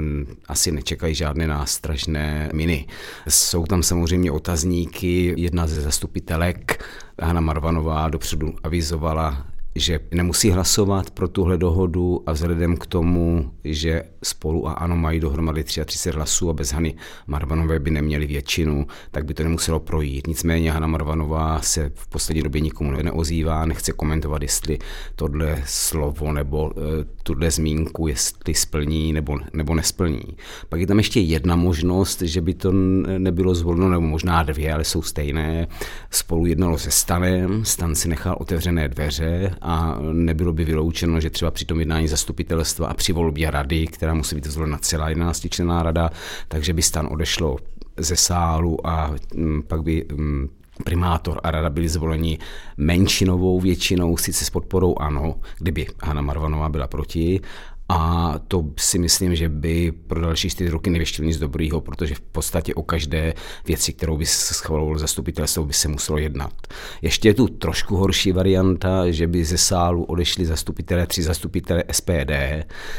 asi 0.49 0.73
nečekají 0.73 1.15
žádné 1.15 1.47
nástražné 1.47 2.51
miny. 2.53 2.87
Jsou 3.29 3.65
tam 3.65 3.83
samozřejmě 3.83 4.31
otazníky, 4.31 5.35
jedna 5.37 5.67
ze 5.67 5.81
zastupitelek, 5.81 6.85
Hanna 7.23 7.41
Marvanová, 7.41 8.09
dopředu 8.09 8.55
avizovala, 8.63 9.47
že 9.77 10.01
nemusí 10.11 10.51
hlasovat 10.51 11.11
pro 11.11 11.29
tuhle 11.29 11.59
dohodu 11.59 12.23
a 12.27 12.33
vzhledem 12.33 12.77
k 12.77 12.87
tomu, 12.87 13.51
že 13.65 14.03
spolu 14.23 14.69
a 14.69 14.73
ano 14.73 14.97
mají 14.97 15.21
dohromady 15.21 15.65
33 15.65 16.11
hlasů 16.11 16.51
a 16.51 16.53
bez 16.53 16.73
Hany 16.73 16.95
Marvanové 17.27 17.79
by 17.79 17.91
neměli 17.91 18.27
většinu, 18.27 18.87
tak 19.11 19.25
by 19.25 19.35
to 19.35 19.43
nemuselo 19.43 19.81
projít. 19.81 20.27
Nicméně 20.27 20.73
Hana 20.73 20.87
Marvanová 20.87 21.61
se 21.61 21.93
v 21.95 22.09
poslední 22.09 22.43
době 22.43 22.61
nikomu 22.61 22.91
neozývá, 22.91 23.67
nechce 23.67 23.93
komentovat, 23.93 24.43
jestli 24.43 24.79
tohle 25.17 25.63
slovo 25.67 26.33
nebo 26.33 26.73
e, 26.77 27.05
tuhle 27.23 27.51
zmínku, 27.51 28.07
jestli 28.07 28.55
splní 28.55 29.13
nebo, 29.13 29.39
nebo 29.53 29.75
nesplní. 29.75 30.37
Pak 30.69 30.81
je 30.81 30.87
tam 30.87 30.99
ještě 30.99 31.21
jedna 31.21 31.57
možnost, 31.57 32.23
že 32.23 32.41
by 32.41 32.55
to 32.55 32.73
nebylo 33.19 33.55
zvoleno, 33.55 33.89
nebo 33.89 34.07
možná 34.07 34.43
dvě, 34.43 34.73
ale 34.73 34.85
jsou 34.85 35.03
stejné. 35.03 35.67
Spolu 36.11 36.47
jednalo 36.47 36.79
se 36.79 36.91
Stanem, 36.91 37.65
Stan 37.65 37.95
si 37.95 38.09
nechal 38.09 38.37
otevřené 38.41 38.89
dveře 38.89 39.55
a 39.65 39.99
nebylo 40.13 40.53
by 40.53 40.65
vyloučeno, 40.65 41.21
že 41.21 41.31
třeba 41.31 41.51
při 41.51 41.65
tom 41.65 41.81
jednání 41.81 42.09
zastupitelstva 42.09 42.89
a 42.89 42.95
při 42.95 43.13
volbě 43.13 43.51
rady, 43.51 43.87
která 43.87 44.15
musí 44.15 44.35
být 44.35 44.47
zvolena 44.47 44.79
celá 44.79 45.09
11 45.09 45.47
člená 45.51 45.83
rada, 45.83 46.11
takže 46.49 46.73
by 46.73 46.83
stan 46.83 47.09
odešlo 47.11 47.57
ze 47.97 48.17
sálu 48.17 48.87
a 48.87 49.15
mm, 49.35 49.63
pak 49.63 49.83
by 49.83 50.07
mm, 50.13 50.49
primátor 50.85 51.41
a 51.43 51.51
rada 51.51 51.71
byli 51.71 51.89
zvoleni 51.89 52.39
menšinovou 52.77 53.61
většinou, 53.61 54.17
sice 54.17 54.45
s 54.45 54.51
podporou 54.51 54.95
ano, 54.99 55.35
kdyby 55.59 55.87
Hanna 56.03 56.23
Marvanová 56.23 56.69
byla 56.69 56.87
proti, 56.87 57.41
a 57.89 58.35
to 58.49 58.65
si 58.77 58.99
myslím, 58.99 59.37
že 59.37 59.49
by 59.49 59.93
pro 59.93 60.21
další 60.21 60.51
čtyři 60.51 60.71
roky 60.71 60.91
nevěštilo 60.91 61.27
nic 61.27 61.39
dobrýho, 61.39 61.81
protože 61.81 62.15
v 62.15 62.21
podstatě 62.21 62.75
o 62.75 62.83
každé 62.83 63.35
věci, 63.67 63.93
kterou 63.93 64.17
by 64.17 64.27
se 64.27 64.55
schvalovalo 64.55 64.99
zastupitelstvo, 64.99 65.65
by 65.65 65.73
se 65.73 65.89
muselo 65.89 66.19
jednat. 66.19 66.53
Ještě 67.03 67.29
je 67.29 67.35
tu 67.35 67.49
trošku 67.49 67.97
horší 67.97 68.33
varianta, 68.33 69.11
že 69.11 69.27
by 69.27 69.45
ze 69.45 69.59
sálu 69.59 70.05
odešli 70.05 70.47
zastupitelé, 70.47 71.07
tři 71.07 71.23
zastupitelé 71.23 71.85
SPD, 71.93 72.33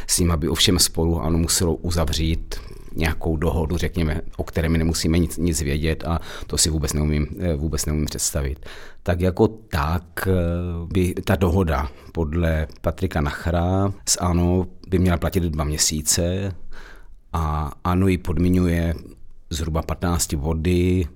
s 0.07 0.19
ním 0.19 0.33
by 0.37 0.49
ovšem 0.49 0.79
spolu 0.79 1.21
ano 1.21 1.37
muselo 1.37 1.75
uzavřít 1.75 2.55
nějakou 2.95 3.37
dohodu, 3.37 3.77
řekněme, 3.77 4.21
o 4.37 4.43
které 4.43 4.69
my 4.69 4.77
nemusíme 4.77 5.19
nic, 5.19 5.37
nic 5.37 5.61
vědět 5.61 6.03
a 6.07 6.19
to 6.47 6.57
si 6.57 6.69
vůbec 6.69 6.93
neumím, 6.93 7.27
eh, 7.39 7.55
vůbec 7.55 7.85
neumím 7.85 8.05
představit. 8.05 8.65
Tak 9.03 9.21
jako 9.21 9.47
tak 9.47 10.27
eh, 10.27 10.31
by 10.93 11.13
ta 11.13 11.35
dohoda 11.35 11.89
podle 12.11 12.67
Patrika 12.81 13.21
Nachra 13.21 13.93
s 14.09 14.21
ANO 14.21 14.67
by 14.87 14.99
měla 14.99 15.17
platit 15.17 15.43
dva 15.43 15.63
měsíce 15.63 16.55
a 17.33 17.71
ANO 17.83 18.07
ji 18.07 18.17
podmiňuje 18.17 18.93
zhruba 19.49 19.81
15 19.81 20.33
body, 20.33 21.07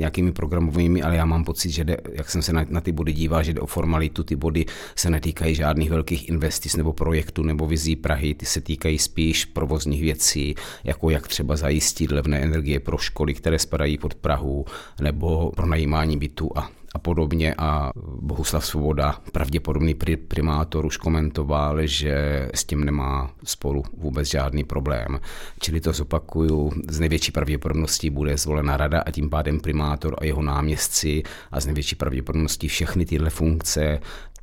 nějakými 0.00 0.32
programovými, 0.32 1.02
ale 1.02 1.16
já 1.16 1.24
mám 1.24 1.44
pocit, 1.44 1.70
že 1.70 1.84
jde, 1.84 1.96
jak 2.12 2.30
jsem 2.30 2.42
se 2.42 2.52
na, 2.52 2.66
na 2.68 2.80
ty 2.80 2.92
body 2.92 3.12
díval, 3.12 3.42
že 3.42 3.52
jde 3.52 3.60
o 3.60 3.66
formalitu, 3.66 4.22
ty 4.22 4.36
body 4.36 4.66
se 4.96 5.10
netýkají 5.10 5.54
žádných 5.54 5.90
velkých 5.90 6.28
investic 6.28 6.76
nebo 6.76 6.92
projektů 6.92 7.42
nebo 7.42 7.66
vizí 7.66 7.96
Prahy, 7.96 8.34
ty 8.34 8.46
se 8.46 8.60
týkají 8.60 8.98
spíš 8.98 9.44
provozních 9.44 10.02
věcí, 10.02 10.54
jako 10.84 11.10
jak 11.10 11.28
třeba 11.28 11.56
zajistit 11.56 12.12
levné 12.12 12.40
energie 12.40 12.80
pro 12.80 12.98
školy, 12.98 13.34
které 13.34 13.58
spadají 13.58 13.98
pod 13.98 14.14
Prahu, 14.14 14.64
nebo 15.00 15.52
pro 15.56 15.66
najímání 15.66 16.16
bytu 16.16 16.50
a 16.58 16.70
a 16.94 16.98
podobně 16.98 17.54
a 17.58 17.90
Bohuslav 18.20 18.66
Svoboda, 18.66 19.20
pravděpodobný 19.32 19.94
primátor, 20.28 20.86
už 20.86 20.96
komentoval, 20.96 21.86
že 21.86 22.48
s 22.54 22.64
tím 22.64 22.84
nemá 22.84 23.30
spolu 23.44 23.82
vůbec 23.96 24.28
žádný 24.28 24.64
problém. 24.64 25.20
Čili 25.60 25.80
to 25.80 25.92
zopakuju, 25.92 26.72
z 26.88 27.00
největší 27.00 27.32
pravděpodobností 27.32 28.10
bude 28.10 28.36
zvolena 28.36 28.76
rada 28.76 29.00
a 29.06 29.10
tím 29.10 29.30
pádem 29.30 29.60
primátor 29.60 30.16
a 30.18 30.24
jeho 30.24 30.42
náměstci 30.42 31.22
a 31.50 31.60
z 31.60 31.66
největší 31.66 31.96
pravděpodobností 31.96 32.68
všechny 32.68 33.06
tyhle 33.06 33.30
funkce 33.30 34.00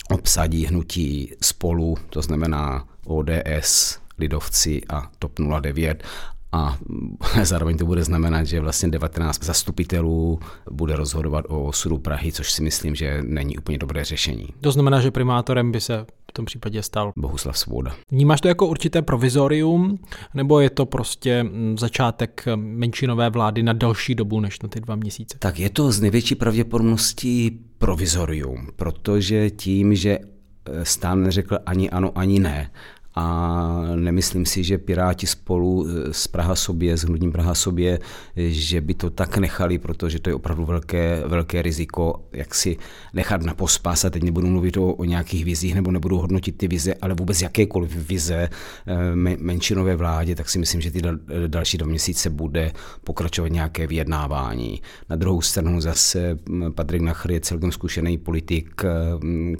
obsadí 0.10 0.66
hnutí 0.66 1.32
spolu, 1.42 1.98
to 2.10 2.22
znamená 2.22 2.88
ODS, 3.06 4.00
lidovci 4.18 4.82
a 4.90 5.12
TOP 5.20 5.32
09 5.62 6.04
a 6.52 6.78
zároveň 7.44 7.78
to 7.78 7.86
bude 7.86 8.04
znamenat, 8.04 8.44
že 8.44 8.60
vlastně 8.60 8.90
19 8.90 9.44
zastupitelů 9.44 10.40
bude 10.72 10.96
rozhodovat 10.96 11.46
o 11.48 11.64
osudu 11.64 11.98
Prahy, 11.98 12.32
což 12.32 12.52
si 12.52 12.64
myslím, 12.64 12.96
že 12.96 13.20
není 13.22 13.58
úplně 13.58 13.78
dobré 13.78 14.06
řešení. 14.06 14.48
To 14.62 14.72
znamená, 14.72 15.02
že 15.02 15.12
primátorem 15.12 15.72
by 15.72 15.82
se 15.82 16.06
v 16.30 16.32
tom 16.34 16.46
případě 16.46 16.84
stal 16.84 17.12
Bohuslav 17.18 17.58
Svoboda. 17.58 17.96
Vnímáš 18.12 18.42
to 18.42 18.48
jako 18.48 18.68
určité 18.68 19.02
provizorium, 19.02 20.00
nebo 20.34 20.60
je 20.60 20.70
to 20.70 20.86
prostě 20.86 21.44
mm, 21.44 21.78
začátek 21.78 22.46
menšinové 22.56 23.30
vlády 23.30 23.64
na 23.64 23.74
další 23.74 24.16
dobu 24.16 24.40
než 24.40 24.60
na 24.62 24.70
ty 24.70 24.80
dva 24.80 24.96
měsíce? 24.96 25.38
Tak 25.40 25.60
je 25.60 25.70
to 25.70 25.92
z 25.92 26.02
největší 26.02 26.36
pravděpodobností 26.36 27.60
provizorium, 27.78 28.68
protože 28.76 29.50
tím, 29.50 29.96
že 29.96 30.20
eh, 30.20 30.86
stán 30.86 31.24
neřekl 31.24 31.58
ani 31.66 31.90
ano, 31.90 32.12
ani 32.16 32.40
ne, 32.40 32.72
a 33.18 33.82
nemyslím 33.96 34.46
si, 34.46 34.64
že 34.64 34.78
Piráti 34.78 35.28
spolu 35.28 35.88
eh, 35.88 36.14
s 36.14 36.28
Praha 36.28 36.56
sobě, 36.56 36.98
s 36.98 37.02
hnutím 37.02 37.32
Praha 37.32 37.56
sobě, 37.56 38.00
že 38.36 38.82
by 38.82 38.94
to 38.94 39.10
tak 39.10 39.38
nechali, 39.38 39.78
protože 39.78 40.20
to 40.20 40.30
je 40.30 40.36
opravdu 40.36 40.66
velké, 40.66 41.24
velké 41.26 41.62
riziko, 41.62 42.24
jak 42.32 42.56
si 42.56 42.78
nechat 43.14 43.42
na 43.42 43.54
pospas 43.54 44.06
a 44.06 44.10
teď 44.10 44.24
nebudu 44.24 44.48
mluvit 44.48 44.78
o, 44.78 44.94
o 44.94 45.04
nějakých 45.04 45.46
vizích 45.46 45.76
nebo 45.76 45.92
nebudu 45.92 46.18
hodnotit 46.18 46.58
ty 46.58 46.68
vize, 46.68 46.94
ale 47.02 47.14
vůbec 47.14 47.42
jakékoliv 47.42 47.96
vize 47.96 48.50
eh, 48.88 49.16
menšinové 49.38 49.96
vládě, 49.96 50.36
tak 50.36 50.50
si 50.50 50.60
myslím, 50.60 50.82
že 50.82 50.92
ty 50.92 51.02
další 51.48 51.78
dva 51.78 51.88
měsíce 51.88 52.30
bude 52.30 52.72
pokračovat 53.04 53.48
nějaké 53.48 53.88
vyjednávání. 53.88 54.82
Na 55.10 55.16
druhou 55.16 55.42
stranu 55.42 55.82
zase 55.82 56.38
Patrik 56.76 57.02
Nachr 57.02 57.32
je 57.32 57.40
celkem 57.40 57.72
zkušený 57.72 58.18
politik, 58.18 58.82
hm, 59.24 59.56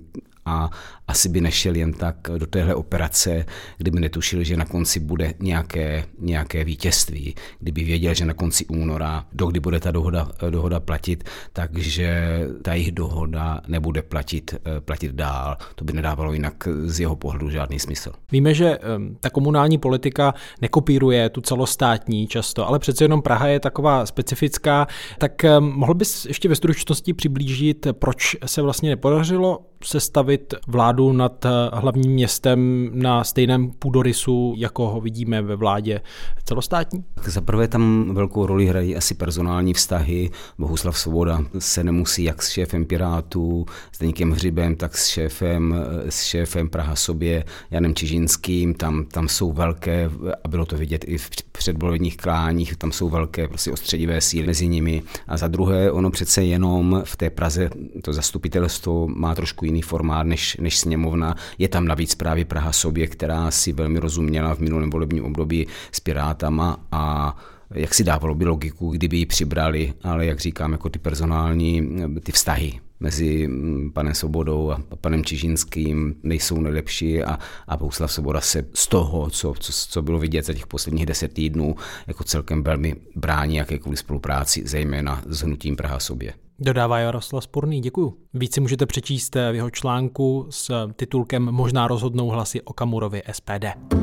a 0.48 0.70
asi 1.08 1.30
by 1.30 1.42
nešel 1.42 1.76
jen 1.76 1.94
tak 1.94 2.16
do 2.38 2.46
téhle 2.46 2.76
operace, 2.76 3.46
kdyby 3.78 4.00
netušil, 4.00 4.44
že 4.44 4.58
na 4.58 4.66
konci 4.66 5.00
bude 5.00 5.34
nějaké, 5.40 6.06
nějaké 6.20 6.64
vítězství, 6.64 7.36
kdyby 7.60 7.84
věděl, 7.84 8.14
že 8.14 8.26
na 8.26 8.34
konci 8.34 8.66
února, 8.66 9.26
dokdy 9.34 9.60
bude 9.60 9.80
ta 9.80 9.92
dohoda, 9.92 10.32
dohoda 10.50 10.80
platit, 10.80 11.24
takže 11.54 12.40
ta 12.62 12.74
jejich 12.74 12.92
dohoda 12.92 13.62
nebude 13.68 14.02
platit, 14.02 14.56
platit 14.80 15.12
dál. 15.12 15.58
To 15.76 15.86
by 15.86 15.94
nedávalo 15.94 16.34
jinak 16.34 16.68
z 16.86 17.00
jeho 17.00 17.16
pohledu 17.16 17.50
žádný 17.50 17.80
smysl. 17.80 18.12
Víme, 18.32 18.54
že 18.54 18.80
ta 19.20 19.30
komunální 19.30 19.78
politika 19.78 20.34
nekopíruje 20.62 21.30
tu 21.30 21.42
celostátní 21.42 22.28
často, 22.28 22.68
ale 22.68 22.80
přece 22.80 23.04
jenom 23.04 23.22
Praha 23.22 23.48
je 23.48 23.60
taková 23.60 24.06
specifická. 24.06 24.88
Tak 25.18 25.46
mohl 25.60 25.94
bys 25.94 26.26
ještě 26.26 26.50
ve 26.50 26.56
stručnosti 26.56 27.14
přiblížit, 27.14 27.88
proč 27.92 28.36
se 28.46 28.62
vlastně 28.62 28.90
nepodařilo 28.90 29.60
sestavit 29.84 30.54
vládu 30.68 31.14
nad 31.14 31.46
eh, 31.46 31.50
hlavním 31.74 32.12
městem 32.12 32.90
na 32.94 33.24
stejném 33.24 33.72
půdorysu, 33.72 34.54
jako 34.58 34.90
ho 34.90 35.02
vidíme 35.02 35.42
ve 35.42 35.56
vládě 35.56 36.02
celostátní? 36.44 37.04
Za 37.26 37.42
prvé 37.42 37.68
tam 37.68 38.14
velkou 38.14 38.46
roli 38.46 38.66
hrají 38.66 38.96
asi 38.96 39.14
personální 39.14 39.74
vztahy. 39.74 40.32
Bohuslav 40.58 40.98
Svoboda 40.98 41.44
se 41.60 41.84
nemusí 41.84 42.24
jak 42.24 42.44
s 42.44 42.50
šéfem 42.50 42.86
Pirátů, 42.86 43.66
s 43.92 44.00
Deníkem 44.00 44.32
Hřibem, 44.32 44.76
tak 44.76 44.98
s 44.98 45.08
šéfem, 45.08 45.76
eh, 45.78 46.12
s 46.12 46.24
šéfem 46.24 46.70
Praha 46.70 46.96
sobě, 46.96 47.44
Janem 47.72 47.96
Čižinským. 47.96 48.74
Tam, 48.74 49.06
tam 49.06 49.28
jsou 49.28 49.52
velké, 49.52 50.10
a 50.44 50.48
bylo 50.48 50.66
to 50.66 50.78
vidět 50.78 51.06
i 51.08 51.18
v 51.18 51.30
předvolebních 51.52 52.18
kláních, 52.18 52.76
tam 52.76 52.92
jsou 52.92 53.10
velké 53.10 53.48
prostě 53.48 53.72
ostředivé 53.72 54.22
síly 54.22 54.48
mezi 54.58 54.68
nimi. 54.68 55.04
A 55.28 55.38
za 55.38 55.48
druhé, 55.48 55.92
ono 55.92 56.12
přece 56.12 56.44
jenom 56.44 57.02
v 57.06 57.16
té 57.16 57.30
Praze 57.30 57.70
to 58.02 58.14
zastupitelstvo 58.14 59.08
má 59.08 59.36
trošku 59.36 59.66
jiný 59.68 59.82
formát 59.82 60.28
než, 60.28 60.58
než 60.58 60.78
sněmovna. 60.78 61.36
Je 61.58 61.68
tam 61.68 61.86
navíc 61.86 62.16
právě 62.16 62.46
Praha 62.46 62.72
sobě, 62.72 63.08
která 63.08 63.52
si 63.52 63.74
velmi 63.74 64.00
rozuměla 64.00 64.56
v 64.56 64.60
minulém 64.60 64.90
volebním 64.90 65.26
období 65.26 65.68
s 65.92 66.00
Pirátama 66.00 66.80
a 66.92 67.36
jak 67.74 67.94
si 67.94 68.04
dávalo 68.04 68.36
by 68.36 68.46
logiku, 68.46 68.90
kdyby 68.90 69.18
ji 69.18 69.26
přibrali, 69.26 69.94
ale 70.04 70.26
jak 70.26 70.40
říkám, 70.40 70.72
jako 70.72 70.90
ty 70.90 71.00
personální, 71.00 71.90
ty 72.24 72.32
vztahy 72.32 72.80
mezi 73.00 73.48
mm, 73.48 73.92
panem 73.92 74.14
Sobodou 74.14 74.72
a 74.72 74.82
panem 75.02 75.24
Čižinským 75.24 76.16
nejsou 76.24 76.62
nejlepší 76.62 77.24
a, 77.24 77.40
a 77.68 77.78
Bouslav 77.78 78.12
Soboda 78.12 78.42
se 78.42 78.66
z 78.74 78.88
toho, 78.88 79.30
co, 79.30 79.54
co, 79.60 79.72
co 79.90 80.02
bylo 80.02 80.20
vidět 80.20 80.46
za 80.46 80.54
těch 80.54 80.68
posledních 80.68 81.06
deset 81.06 81.34
týdnů, 81.34 81.76
jako 82.08 82.24
celkem 82.24 82.64
velmi 82.64 82.96
brání 83.16 83.56
jakékoliv 83.56 84.00
spolupráci, 84.00 84.64
zejména 84.66 85.22
s 85.26 85.42
hnutím 85.42 85.76
Praha 85.76 86.00
sobě. 86.00 86.34
Dodává 86.60 87.00
Jaroslav 87.00 87.44
Sporný, 87.44 87.82
děkuju. 87.82 88.18
Víc 88.34 88.54
si 88.54 88.62
můžete 88.62 88.86
přečíst 88.86 89.36
v 89.36 89.56
jeho 89.56 89.70
článku 89.70 90.48
s 90.50 90.88
titulkem 90.96 91.44
Možná 91.52 91.88
rozhodnou 91.88 92.28
hlasy 92.28 92.62
o 92.62 92.74
Kamurovi 92.74 93.22
SPD. 93.32 93.97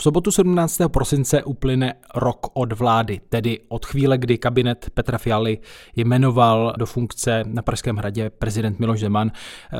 V 0.00 0.02
sobotu 0.02 0.30
17. 0.30 0.78
prosince 0.88 1.44
uplyne 1.44 1.94
rok 2.14 2.46
od 2.54 2.72
vlády, 2.72 3.20
tedy 3.28 3.58
od 3.68 3.86
chvíle, 3.86 4.18
kdy 4.18 4.38
kabinet 4.38 4.90
Petra 4.94 5.18
Fialy 5.18 5.58
jmenoval 5.96 6.74
do 6.78 6.86
funkce 6.86 7.42
na 7.46 7.62
Pražském 7.62 7.96
hradě 7.96 8.30
prezident 8.30 8.78
Miloš 8.78 9.00
Zeman. 9.00 9.30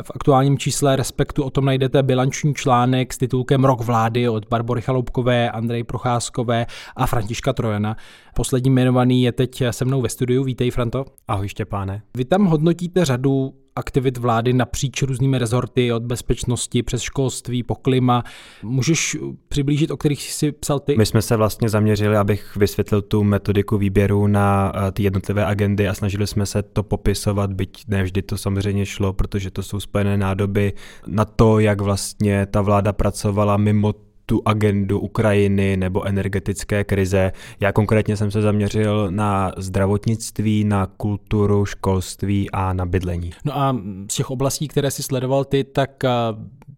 V 0.02 0.10
aktuálním 0.14 0.58
čísle 0.58 0.96
Respektu 0.96 1.42
o 1.42 1.50
tom 1.50 1.64
najdete 1.64 2.02
bilanční 2.02 2.54
článek 2.54 3.12
s 3.12 3.18
titulkem 3.18 3.64
Rok 3.64 3.80
vlády 3.80 4.28
od 4.28 4.48
Barbory 4.48 4.82
Chaloupkové, 4.82 5.50
Andrej 5.50 5.84
Procházkové 5.84 6.66
a 6.96 7.06
Františka 7.06 7.52
Trojana. 7.52 7.96
Poslední 8.34 8.70
jmenovaný 8.70 9.22
je 9.22 9.32
teď 9.32 9.62
se 9.70 9.84
mnou 9.84 10.02
ve 10.02 10.08
studiu. 10.08 10.44
Vítej, 10.44 10.70
Franto. 10.70 11.04
Ahoj, 11.28 11.48
Štěpáne. 11.48 12.02
Vy 12.16 12.24
tam 12.24 12.44
hodnotíte 12.44 13.04
řadu 13.04 13.54
aktivit 13.76 14.18
vlády 14.18 14.52
napříč 14.52 15.02
různými 15.02 15.38
rezorty, 15.38 15.92
od 15.92 16.02
bezpečnosti 16.02 16.82
přes 16.82 17.02
školství 17.02 17.62
po 17.62 17.74
klima. 17.74 18.24
Můžeš 18.62 19.16
přiblížit, 19.48 19.90
o 19.90 19.96
kterých 19.96 20.22
jsi 20.22 20.52
psal 20.52 20.80
ty? 20.80 20.96
My 20.96 21.06
jsme 21.06 21.22
se 21.22 21.36
vlastně 21.36 21.68
zaměřili, 21.68 22.16
abych 22.16 22.56
vysvětlil 22.56 23.02
tu 23.02 23.24
metodiku 23.24 23.78
výběru 23.78 24.26
na 24.26 24.72
eh, 24.74 24.92
ty 24.92 25.02
jednotlivé 25.02 25.46
agendy 25.46 25.88
a 25.88 25.94
snažili 25.94 26.26
jsme 26.26 26.46
se 26.46 26.62
to 26.62 26.82
popisovat, 26.82 27.52
byť 27.52 27.84
ne 27.88 28.02
vždy 28.02 28.22
to 28.22 28.38
samozřejmě 28.38 28.86
šlo, 28.86 29.12
protože 29.12 29.50
to 29.50 29.62
jsou 29.62 29.80
spojené 29.80 30.16
nádoby 30.16 30.72
na 31.06 31.24
to, 31.24 31.58
jak 31.58 31.80
vlastně 31.80 32.46
ta 32.46 32.62
vláda 32.62 32.92
pracovala 32.92 33.56
mimo 33.56 33.94
tu 34.30 34.42
agendu 34.44 35.00
Ukrajiny 35.00 35.76
nebo 35.76 36.04
energetické 36.04 36.84
krize. 36.84 37.32
Já 37.60 37.72
konkrétně 37.72 38.16
jsem 38.16 38.30
se 38.30 38.42
zaměřil 38.42 39.10
na 39.10 39.52
zdravotnictví, 39.56 40.64
na 40.64 40.86
kulturu, 40.86 41.64
školství 41.64 42.50
a 42.50 42.72
na 42.72 42.86
bydlení. 42.86 43.30
No 43.44 43.58
a 43.58 43.76
z 44.10 44.14
těch 44.14 44.30
oblastí, 44.30 44.68
které 44.68 44.90
si 44.90 45.02
sledoval 45.02 45.44
ty, 45.44 45.64
tak 45.64 46.04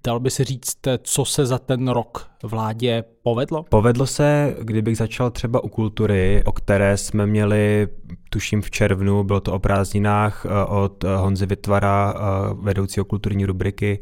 Dal 0.04 0.20
by 0.20 0.30
se 0.30 0.44
říct, 0.44 0.78
co 1.02 1.24
se 1.24 1.46
za 1.46 1.58
ten 1.58 1.88
rok 1.88 2.30
vládě 2.42 3.04
povedlo? 3.22 3.62
Povedlo 3.62 4.06
se, 4.06 4.56
kdybych 4.60 4.96
začal 4.96 5.30
třeba 5.30 5.64
u 5.64 5.68
kultury, 5.68 6.42
o 6.44 6.52
které 6.52 6.96
jsme 6.96 7.26
měli, 7.26 7.88
tuším 8.30 8.62
v 8.62 8.70
červnu, 8.70 9.24
bylo 9.24 9.40
to 9.40 9.52
o 9.52 9.58
prázdninách 9.58 10.46
eh, 10.46 10.64
od 10.64 11.04
Honzy 11.04 11.46
Vytvara, 11.46 12.14
eh, 12.16 12.20
vedoucího 12.54 13.04
kulturní 13.04 13.46
rubriky, 13.46 14.00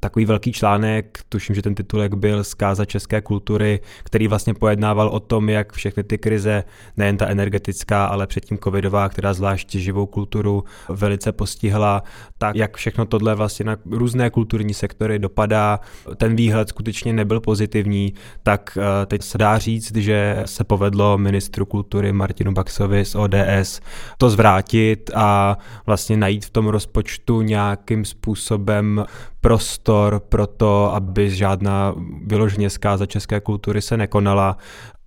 takový 0.00 0.24
velký 0.24 0.52
článek, 0.52 1.20
tuším, 1.28 1.54
že 1.54 1.62
ten 1.62 1.74
titulek 1.74 2.14
byl 2.14 2.44
Zkáza 2.44 2.84
české 2.84 3.20
kultury, 3.20 3.80
který 4.02 4.28
vlastně 4.28 4.54
pojednával 4.54 5.08
o 5.08 5.20
tom, 5.20 5.48
jak 5.48 5.72
všechny 5.72 6.04
ty 6.04 6.18
krize, 6.18 6.64
nejen 6.96 7.16
ta 7.16 7.26
energetická, 7.26 8.04
ale 8.04 8.26
předtím 8.26 8.58
covidová, 8.58 9.08
která 9.08 9.32
zvlášť 9.32 9.74
živou 9.74 10.06
kulturu 10.06 10.64
velice 10.88 11.32
postihla, 11.32 12.02
tak 12.38 12.56
jak 12.56 12.76
všechno 12.76 13.04
tohle 13.06 13.34
vlastně 13.34 13.64
na 13.64 13.76
různé 13.90 14.30
kulturní 14.30 14.74
sektory 14.74 15.18
dopadá. 15.18 15.80
Ten 16.16 16.36
výhled 16.36 16.68
skutečně 16.68 17.12
nebyl 17.12 17.40
pozitivní, 17.40 18.14
tak 18.42 18.78
eh, 18.80 19.06
teď 19.06 19.22
se 19.22 19.38
dá 19.38 19.58
říct, 19.58 19.96
že 19.96 20.42
se 20.46 20.64
povedlo 20.64 21.18
ministru 21.18 21.66
kultury 21.66 22.12
Martinu 22.12 22.52
Baxovi 22.52 23.04
z 23.04 23.14
ODS 23.14 23.80
to 24.18 24.30
zvrátit 24.30 25.10
a 25.14 25.58
vlastně 25.86 26.16
najít 26.16 26.44
v 26.44 26.50
tom 26.50 26.68
rozpočtu 26.68 27.42
nějakým 27.42 28.04
způsobem 28.04 29.04
prostor 29.40 30.20
pro 30.20 30.46
to, 30.46 30.94
aby 30.94 31.30
žádná 31.30 31.94
vyloženě 32.24 32.70
zkáza 32.70 33.06
české 33.06 33.40
kultury 33.40 33.82
se 33.82 33.96
nekonala 33.96 34.56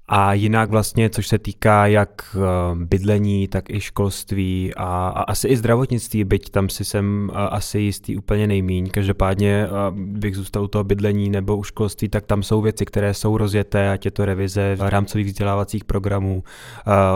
a 0.08 0.34
jinak 0.34 0.70
vlastně, 0.70 1.10
což 1.10 1.28
se 1.28 1.40
týká 1.40 1.88
jak 1.88 2.10
eh, 2.36 2.40
bydlení, 2.76 3.48
tak 3.48 3.70
i 3.70 3.82
školství 3.82 4.74
a, 4.78 5.08
a 5.08 5.22
asi 5.22 5.48
i 5.48 5.58
zdravotnictví, 5.58 6.24
byť 6.24 6.50
tam 6.50 6.70
si 6.70 6.86
jsem 6.86 7.32
eh, 7.32 7.36
asi 7.36 7.80
jistý 7.80 8.18
úplně 8.18 8.48
nejmíň. 8.48 8.90
Každopádně 8.90 9.66
eh, 9.66 9.70
bych 9.92 10.36
zůstal 10.36 10.64
u 10.64 10.68
toho 10.68 10.84
bydlení 10.84 11.30
nebo 11.30 11.58
u 11.58 11.64
školství, 11.64 12.10
tak 12.10 12.26
tam 12.26 12.44
jsou 12.44 12.62
věci, 12.62 12.86
které 12.86 13.14
jsou 13.14 13.38
rozjeté, 13.38 13.92
ať 13.92 14.06
je 14.06 14.12
to 14.12 14.26
revize 14.26 14.78
rámcových 14.80 15.28
vzdělávacích 15.28 15.84
programů. 15.84 16.44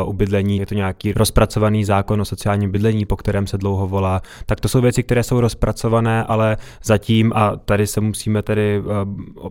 U 0.06 0.14
bydlení 0.14 0.58
je 0.58 0.66
to 0.66 0.76
nějaký 0.76 1.14
rozpracovaný 1.14 1.86
zákon 1.86 2.22
o 2.22 2.26
sociálním 2.26 2.72
bydlení, 2.72 3.06
po 3.06 3.16
kterém 3.16 3.48
se 3.48 3.58
dlouho 3.58 3.88
volá. 3.88 4.22
Tak 4.46 4.60
to 4.60 4.70
jsou 4.70 4.82
věci, 4.82 5.04
které 5.04 5.24
jsou 5.24 5.42
rozpracované, 5.42 6.24
ale 6.24 6.58
zatím, 6.84 7.32
a 7.36 7.56
tady 7.56 7.88
se 7.88 8.02
musíme 8.02 8.42
tedy 8.44 8.84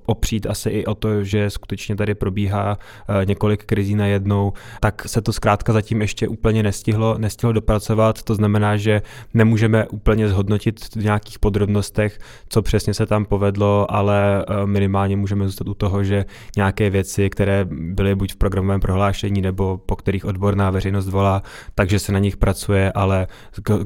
opřít 0.06 0.46
asi 0.46 0.70
i 0.70 0.86
o 0.86 0.94
to, 0.94 1.24
že 1.24 1.50
skutečně 1.50 1.96
tady 1.96 2.14
probíhá 2.14 2.78
několik 3.26 3.64
krizí 3.64 3.94
najednou, 3.94 4.52
tak 4.80 5.08
se 5.08 5.22
to 5.22 5.32
zkrátka 5.32 5.72
zatím 5.72 6.00
ještě 6.00 6.28
úplně 6.28 6.62
nestihlo, 6.62 7.18
nestihlo 7.18 7.52
dopracovat. 7.52 8.22
To 8.22 8.34
znamená, 8.34 8.76
že 8.76 9.02
nemůžeme 9.34 9.86
úplně 9.86 10.28
zhodnotit 10.28 10.94
v 10.94 11.04
nějakých 11.04 11.38
podrobnostech, 11.38 12.18
co 12.48 12.62
přesně 12.62 12.94
se 12.94 13.06
tam 13.06 13.24
povedlo, 13.24 13.86
ale 13.88 14.44
eh, 14.48 14.66
minimálně 14.66 15.16
můžeme 15.16 15.44
zůstat 15.44 15.68
u 15.68 15.74
toho, 15.74 16.04
že 16.04 16.24
nějaké 16.56 16.90
věci, 16.90 17.30
které 17.30 17.66
byly 17.70 18.14
buď 18.14 18.32
v 18.32 18.36
programovém 18.36 18.80
prohlášení 18.80 19.40
nebo 19.40 19.78
po 19.78 19.96
kterých 19.96 20.24
odborná 20.24 20.70
veřejnost 20.70 21.08
volá, 21.08 21.42
takže 21.74 21.98
se 21.98 22.12
na 22.12 22.18
nich 22.18 22.36
pracuje, 22.36 22.92
ale 22.92 23.26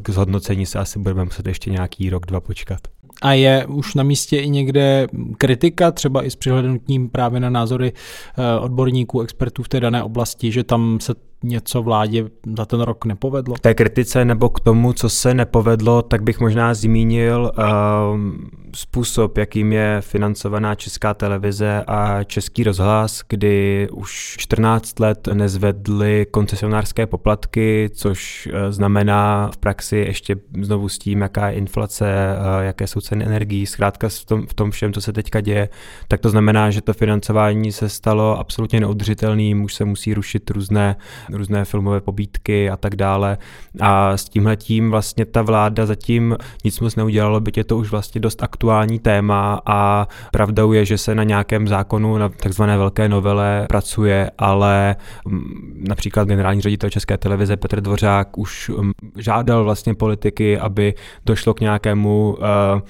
k 0.03 0.11
zhodnocení 0.11 0.67
se 0.67 0.79
asi 0.79 0.99
budeme 0.99 1.25
muset 1.25 1.47
ještě 1.47 1.71
nějaký 1.71 2.11
rok, 2.11 2.27
dva 2.27 2.41
počkat. 2.41 2.81
A 3.23 3.33
je 3.33 3.67
už 3.67 3.95
na 3.95 4.03
místě 4.03 4.39
i 4.39 4.51
někde 4.51 5.07
kritika, 5.39 5.91
třeba 5.91 6.25
i 6.25 6.31
s 6.31 6.37
přihlednutím 6.37 7.09
právě 7.09 7.41
na 7.41 7.51
názory 7.51 7.93
eh, 7.93 8.61
odborníků, 8.61 9.21
expertů 9.21 9.63
v 9.63 9.69
té 9.69 9.81
dané 9.81 10.03
oblasti, 10.03 10.53
že 10.53 10.65
tam 10.65 10.99
se 11.01 11.15
něco 11.43 11.83
vládě 11.83 12.25
za 12.57 12.67
ten 12.67 12.81
rok 12.81 13.05
nepovedlo? 13.05 13.55
K 13.55 13.61
té 13.61 13.75
kritice 13.75 14.25
nebo 14.25 14.49
k 14.49 14.61
tomu, 14.61 14.93
co 14.93 15.09
se 15.09 15.35
nepovedlo, 15.35 16.03
tak 16.03 16.23
bych 16.23 16.41
možná 16.41 16.75
zmínil 16.75 17.53
uh, 17.59 17.65
způsob, 18.75 19.39
jakým 19.39 19.73
je 19.73 19.97
financovaná 20.01 20.75
česká 20.75 21.15
televize 21.15 21.85
a 21.87 22.25
český 22.25 22.65
rozhlas, 22.65 23.23
kdy 23.29 23.89
už 23.93 24.35
14 24.39 25.01
let 25.01 25.29
nezvedly 25.33 26.27
koncesionářské 26.31 27.07
poplatky, 27.07 27.91
což 27.95 28.49
uh, 28.53 28.71
znamená 28.71 29.51
v 29.55 29.57
praxi 29.57 29.97
ještě 29.97 30.37
znovu 30.63 30.89
s 30.89 30.99
tím, 30.99 31.21
jaká 31.21 31.49
je 31.49 31.55
inflace, 31.55 32.37
uh, 32.39 32.65
jaké 32.65 32.87
jsou 32.87 33.01
ceny 33.01 33.25
energií, 33.25 33.67
zkrátka 33.67 34.09
v 34.09 34.25
tom, 34.25 34.47
v 34.47 34.55
tom 34.55 34.71
všem, 34.71 34.93
co 34.93 35.01
se 35.01 35.13
teďka 35.13 35.41
děje, 35.41 35.69
tak 36.09 36.21
to 36.21 36.29
znamená, 36.31 36.71
že 36.71 36.83
to 36.83 36.93
financování 36.93 37.73
se 37.73 37.89
stalo 37.89 38.39
absolutně 38.39 38.81
neudržitelným, 38.81 39.65
už 39.65 39.75
se 39.75 39.85
musí 39.85 40.15
rušit 40.15 40.51
různé 40.51 40.97
různé 41.33 41.65
filmové 41.65 42.01
pobídky 42.01 42.71
a 42.71 42.77
tak 42.77 42.97
dále. 42.97 43.39
A 43.81 44.17
s 44.17 44.25
tímhle 44.25 44.57
tím 44.57 44.91
vlastně 44.91 45.25
ta 45.25 45.43
vláda 45.43 45.87
zatím 45.87 46.37
nic 46.65 46.81
moc 46.81 46.97
neudělalo, 46.97 47.41
byť 47.41 47.57
je 47.57 47.65
to 47.65 47.77
už 47.77 47.91
vlastně 47.91 48.21
dost 48.21 48.43
aktuální 48.43 48.99
téma 48.99 49.61
a 49.67 50.09
pravdou 50.33 50.73
je, 50.73 50.85
že 50.85 50.99
se 50.99 51.15
na 51.15 51.25
nějakém 51.25 51.69
zákonu, 51.69 52.19
na 52.19 52.29
takzvané 52.29 52.79
velké 52.79 53.09
novele 53.09 53.67
pracuje, 53.69 54.31
ale 54.39 54.97
mm, 55.25 55.85
například 55.89 56.29
generální 56.29 56.61
ředitel 56.61 56.91
České 56.91 57.19
televize 57.19 57.57
Petr 57.57 57.81
Dvořák 57.81 58.39
už 58.39 58.71
mm, 58.79 58.93
žádal 59.17 59.65
vlastně 59.65 59.95
politiky, 59.95 60.59
aby 60.59 60.95
došlo 61.27 61.55
k 61.55 61.61
nějakému 61.61 62.37
uh, 62.39 62.81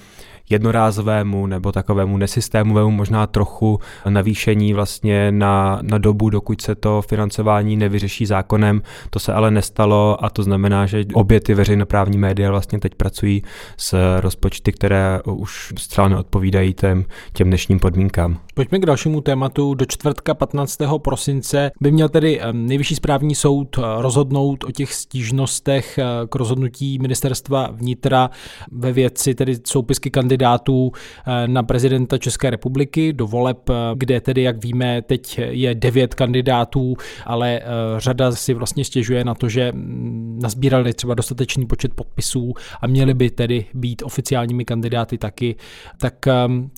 jednorázovému 0.51 1.47
nebo 1.47 1.71
takovému 1.71 2.17
nesystémovému 2.17 2.91
možná 2.91 3.27
trochu 3.27 3.79
navýšení 4.09 4.73
vlastně 4.73 5.31
na, 5.31 5.79
na 5.81 5.97
dobu, 5.97 6.29
dokud 6.29 6.61
se 6.61 6.75
to 6.75 7.01
financování 7.01 7.77
nevyřeší 7.77 8.25
zákonem. 8.25 8.81
To 9.09 9.19
se 9.19 9.33
ale 9.33 9.51
nestalo 9.51 10.25
a 10.25 10.29
to 10.29 10.43
znamená, 10.43 10.85
že 10.85 11.05
obě 11.13 11.39
ty 11.39 11.53
veřejnoprávní 11.53 12.17
média 12.17 12.51
vlastně 12.51 12.79
teď 12.79 12.95
pracují 12.95 13.43
s 13.77 14.19
rozpočty, 14.19 14.71
které 14.71 15.19
už 15.25 15.73
zcela 15.77 16.07
neodpovídají 16.07 16.73
těm, 16.73 17.05
těm 17.33 17.47
dnešním 17.47 17.79
podmínkám. 17.79 18.39
Pojďme 18.53 18.79
k 18.79 18.85
dalšímu 18.85 19.21
tématu. 19.21 19.73
Do 19.73 19.85
čtvrtka 19.85 20.33
15. 20.33 20.77
prosince 20.97 21.71
by 21.81 21.91
měl 21.91 22.09
tedy 22.09 22.41
nejvyšší 22.51 22.95
správní 22.95 23.35
soud 23.35 23.77
eh, 23.77 23.81
rozhodnout 23.97 24.63
o 24.63 24.71
těch 24.71 24.93
stížnostech 24.93 25.97
eh, 25.97 26.03
k 26.29 26.35
rozhodnutí 26.35 26.99
ministerstva 26.99 27.69
vnitra 27.71 28.29
ve 28.71 28.91
věci 28.91 29.35
tedy 29.35 29.55
soupisky 29.67 30.09
kandidátů 30.09 30.40
eh, 30.41 31.47
na 31.47 31.63
prezidenta 31.63 32.17
České 32.17 32.49
republiky 32.49 33.13
do 33.13 33.27
voleb, 33.27 33.69
kde 33.95 34.21
tedy, 34.21 34.41
jak 34.41 34.63
víme, 34.63 35.01
teď 35.01 35.39
je 35.49 35.75
devět 35.75 36.15
kandidátů, 36.15 36.95
ale 37.25 37.61
řada 37.97 38.31
si 38.31 38.53
vlastně 38.53 38.85
stěžuje 38.85 39.23
na 39.23 39.35
to, 39.35 39.49
že 39.49 39.71
mm, 39.71 40.39
nazbírali 40.41 40.93
třeba 40.93 41.13
dostatečný 41.13 41.65
počet 41.65 41.93
podpisů 41.93 42.53
a 42.81 42.87
měli 42.87 43.13
by 43.13 43.29
tedy 43.29 43.65
být 43.73 44.01
oficiálními 44.05 44.65
kandidáty 44.65 45.17
taky. 45.17 45.55
Tak 45.99 46.13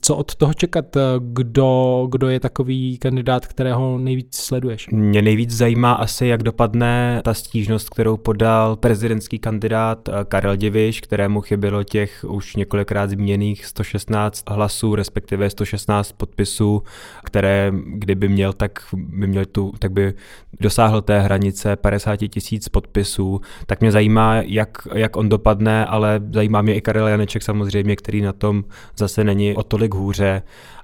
co 0.02 0.16
od 0.16 0.36
toho 0.36 0.54
čekat? 0.54 0.98
Kdo 1.20 2.04
kdo, 2.10 2.30
je 2.30 2.40
takový 2.40 2.98
kandidát, 2.98 3.48
kterého 3.48 3.98
nejvíc 3.98 4.36
sleduješ? 4.36 4.88
Mě 4.92 5.22
nejvíc 5.22 5.52
zajímá 5.52 5.94
asi, 5.94 6.28
jak 6.28 6.44
dopadne 6.44 7.22
ta 7.24 7.34
stížnost, 7.34 7.90
kterou 7.90 8.18
podal 8.18 8.76
prezidentský 8.76 9.40
kandidát 9.40 10.10
eh, 10.10 10.12
Karel 10.28 10.58
Diviš, 10.58 11.02
kterému 11.02 11.42
chybělo 11.42 11.84
těch 11.84 12.26
už 12.28 12.56
několikrát 12.56 13.10
zmíněných 13.10 13.43
116 13.56 14.50
hlasů, 14.50 14.96
respektive 14.96 15.50
116 15.50 16.12
podpisů, 16.12 16.84
které 17.24 17.72
kdyby 17.86 18.30
měl, 18.30 18.54
tak 18.54 18.80
by 18.94 19.28
měl 19.28 19.46
tu, 19.46 19.72
tak 19.80 19.92
by 19.92 20.14
dosáhl 20.60 21.02
té 21.02 21.20
hranice 21.20 21.76
50 21.76 22.16
tisíc 22.16 22.70
podpisů. 22.70 23.42
Tak 23.66 23.82
mě 23.82 23.92
zajímá, 23.92 24.36
jak, 24.36 24.78
jak 24.94 25.16
on 25.16 25.30
dopadne, 25.30 25.86
ale 25.86 26.22
zajímá 26.34 26.62
mě 26.62 26.76
i 26.76 26.82
Karel 26.82 27.08
Janeček 27.08 27.44
samozřejmě, 27.44 27.96
který 27.96 28.22
na 28.22 28.34
tom 28.34 28.64
zase 28.98 29.24
není 29.24 29.56
o 29.56 29.64
tolik 29.64 29.94
hůře 29.94 30.42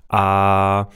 a 0.10 0.88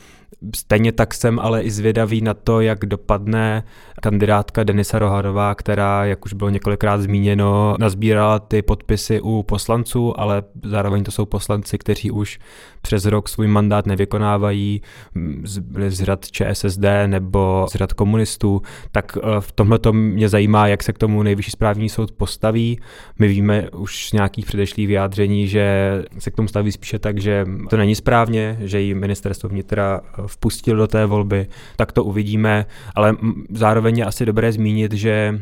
Stejně 0.56 0.92
tak 0.92 1.14
jsem 1.14 1.40
ale 1.40 1.62
i 1.64 1.72
zvědavý 1.72 2.22
na 2.22 2.34
to, 2.34 2.62
jak 2.62 2.86
dopadne 2.86 3.64
kandidátka 4.04 4.64
Denisa 4.64 5.00
Rohadová, 5.00 5.56
která, 5.56 6.06
jak 6.06 6.26
už 6.26 6.34
bylo 6.34 6.50
několikrát 6.50 7.02
zmíněno, 7.02 7.76
nazbírala 7.80 8.40
ty 8.40 8.62
podpisy 8.62 9.22
u 9.22 9.44
poslanců, 9.44 10.20
ale 10.20 10.44
zároveň 10.64 11.04
to 11.04 11.12
jsou 11.12 11.26
poslanci, 11.26 11.78
kteří 11.78 12.12
už 12.12 12.40
přes 12.82 13.06
rok 13.06 13.30
svůj 13.30 13.48
mandát 13.48 13.86
nevykonávají 13.86 14.82
z, 15.44 15.62
z 15.88 16.04
řad 16.04 16.32
ČSSD 16.32 16.84
nebo 17.08 17.66
z 17.70 17.76
řad 17.76 17.94
komunistů, 17.94 18.62
tak 18.92 19.18
eh, 19.18 19.22
v 19.40 19.52
tomhle 19.52 19.80
mě 19.92 20.30
zajímá, 20.30 20.68
jak 20.68 20.84
se 20.84 20.94
k 20.94 20.98
tomu 20.98 21.24
nejvyšší 21.24 21.52
správní 21.52 21.90
soud 21.90 22.12
postaví. 22.12 22.80
My 23.20 23.28
víme 23.28 23.70
už 23.70 24.10
z 24.10 24.14
nějakých 24.14 24.46
předešlých 24.46 24.88
vyjádření, 24.88 25.48
že 25.48 25.66
se 26.20 26.32
k 26.32 26.36
tomu 26.36 26.48
staví 26.48 26.72
spíše 26.72 27.00
tak, 27.00 27.22
že 27.22 27.46
to 27.70 27.78
není 27.78 27.96
správně, 27.96 28.58
že 28.62 28.82
jí 28.82 28.94
ministerstvo 28.94 29.50
vnitra 29.50 30.02
eh, 30.04 30.22
vpustil 30.28 30.76
do 30.76 30.88
té 30.88 31.06
volby, 31.06 31.48
tak 31.76 31.92
to 31.92 32.04
uvidíme, 32.04 32.66
ale 32.96 33.16
zároveň 33.50 33.93
je 33.98 34.06
asi 34.06 34.26
dobré 34.26 34.52
zmínit, 34.52 34.94
že 34.94 35.40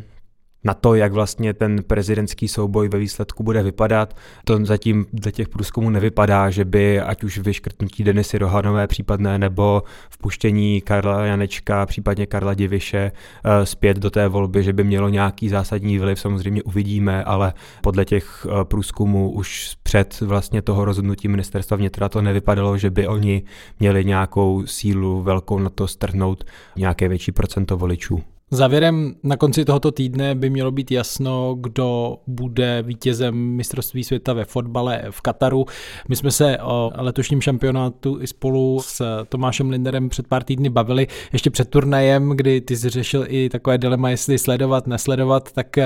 na 0.63 0.73
to, 0.73 0.95
jak 0.95 1.13
vlastně 1.13 1.53
ten 1.53 1.83
prezidentský 1.87 2.47
souboj 2.47 2.89
ve 2.89 2.99
výsledku 2.99 3.43
bude 3.43 3.63
vypadat. 3.63 4.15
To 4.45 4.65
zatím 4.65 5.05
dle 5.13 5.31
těch 5.31 5.49
průzkumů 5.49 5.89
nevypadá, 5.89 6.49
že 6.49 6.65
by 6.65 6.99
ať 6.99 7.23
už 7.23 7.37
vyškrtnutí 7.37 8.03
Denisy 8.03 8.37
Rohanové 8.37 8.87
případné 8.87 9.39
nebo 9.39 9.83
vpuštění 10.09 10.81
Karla 10.81 11.25
Janečka, 11.25 11.85
případně 11.85 12.25
Karla 12.25 12.53
Diviše 12.53 13.11
eh, 13.11 13.65
zpět 13.65 13.97
do 13.97 14.09
té 14.09 14.27
volby, 14.27 14.63
že 14.63 14.73
by 14.73 14.83
mělo 14.83 15.09
nějaký 15.09 15.49
zásadní 15.49 15.99
vliv, 15.99 16.19
samozřejmě 16.19 16.63
uvidíme, 16.63 17.23
ale 17.23 17.53
podle 17.81 18.05
těch 18.05 18.45
eh, 18.49 18.65
průzkumů 18.65 19.31
už 19.31 19.75
před 19.83 20.21
vlastně 20.21 20.61
toho 20.61 20.85
rozhodnutí 20.85 21.27
ministerstva 21.27 21.77
vnitra 21.77 22.09
to 22.09 22.21
nevypadalo, 22.21 22.77
že 22.77 22.89
by 22.89 23.07
oni 23.07 23.43
měli 23.79 24.05
nějakou 24.05 24.65
sílu 24.65 25.21
velkou 25.21 25.59
na 25.59 25.69
to 25.69 25.87
strhnout 25.87 26.43
nějaké 26.77 27.07
větší 27.07 27.31
procento 27.31 27.77
voličů. 27.77 28.23
Závěrem 28.53 29.15
na 29.23 29.37
konci 29.37 29.65
tohoto 29.65 29.91
týdne 29.91 30.35
by 30.35 30.49
mělo 30.49 30.71
být 30.71 30.91
jasno, 30.91 31.55
kdo 31.61 32.17
bude 32.27 32.81
vítězem 32.81 33.35
mistrovství 33.35 34.03
světa 34.03 34.33
ve 34.33 34.45
fotbale 34.45 35.03
v 35.09 35.21
Kataru. 35.21 35.65
My 36.09 36.15
jsme 36.15 36.31
se 36.31 36.57
o 36.57 36.91
letošním 36.97 37.41
šampionátu 37.41 38.17
i 38.21 38.27
spolu 38.27 38.81
s 38.81 39.23
Tomášem 39.29 39.69
Linderem 39.69 40.09
před 40.09 40.27
pár 40.27 40.43
týdny 40.43 40.69
bavili, 40.69 41.07
ještě 41.33 41.49
před 41.49 41.69
turnajem, 41.69 42.29
kdy 42.29 42.61
ty 42.61 42.77
jsi 42.77 42.89
řešil 42.89 43.25
i 43.27 43.49
takové 43.49 43.77
dilema, 43.77 44.09
jestli 44.09 44.39
sledovat, 44.39 44.87
nesledovat, 44.87 45.51
tak 45.51 45.77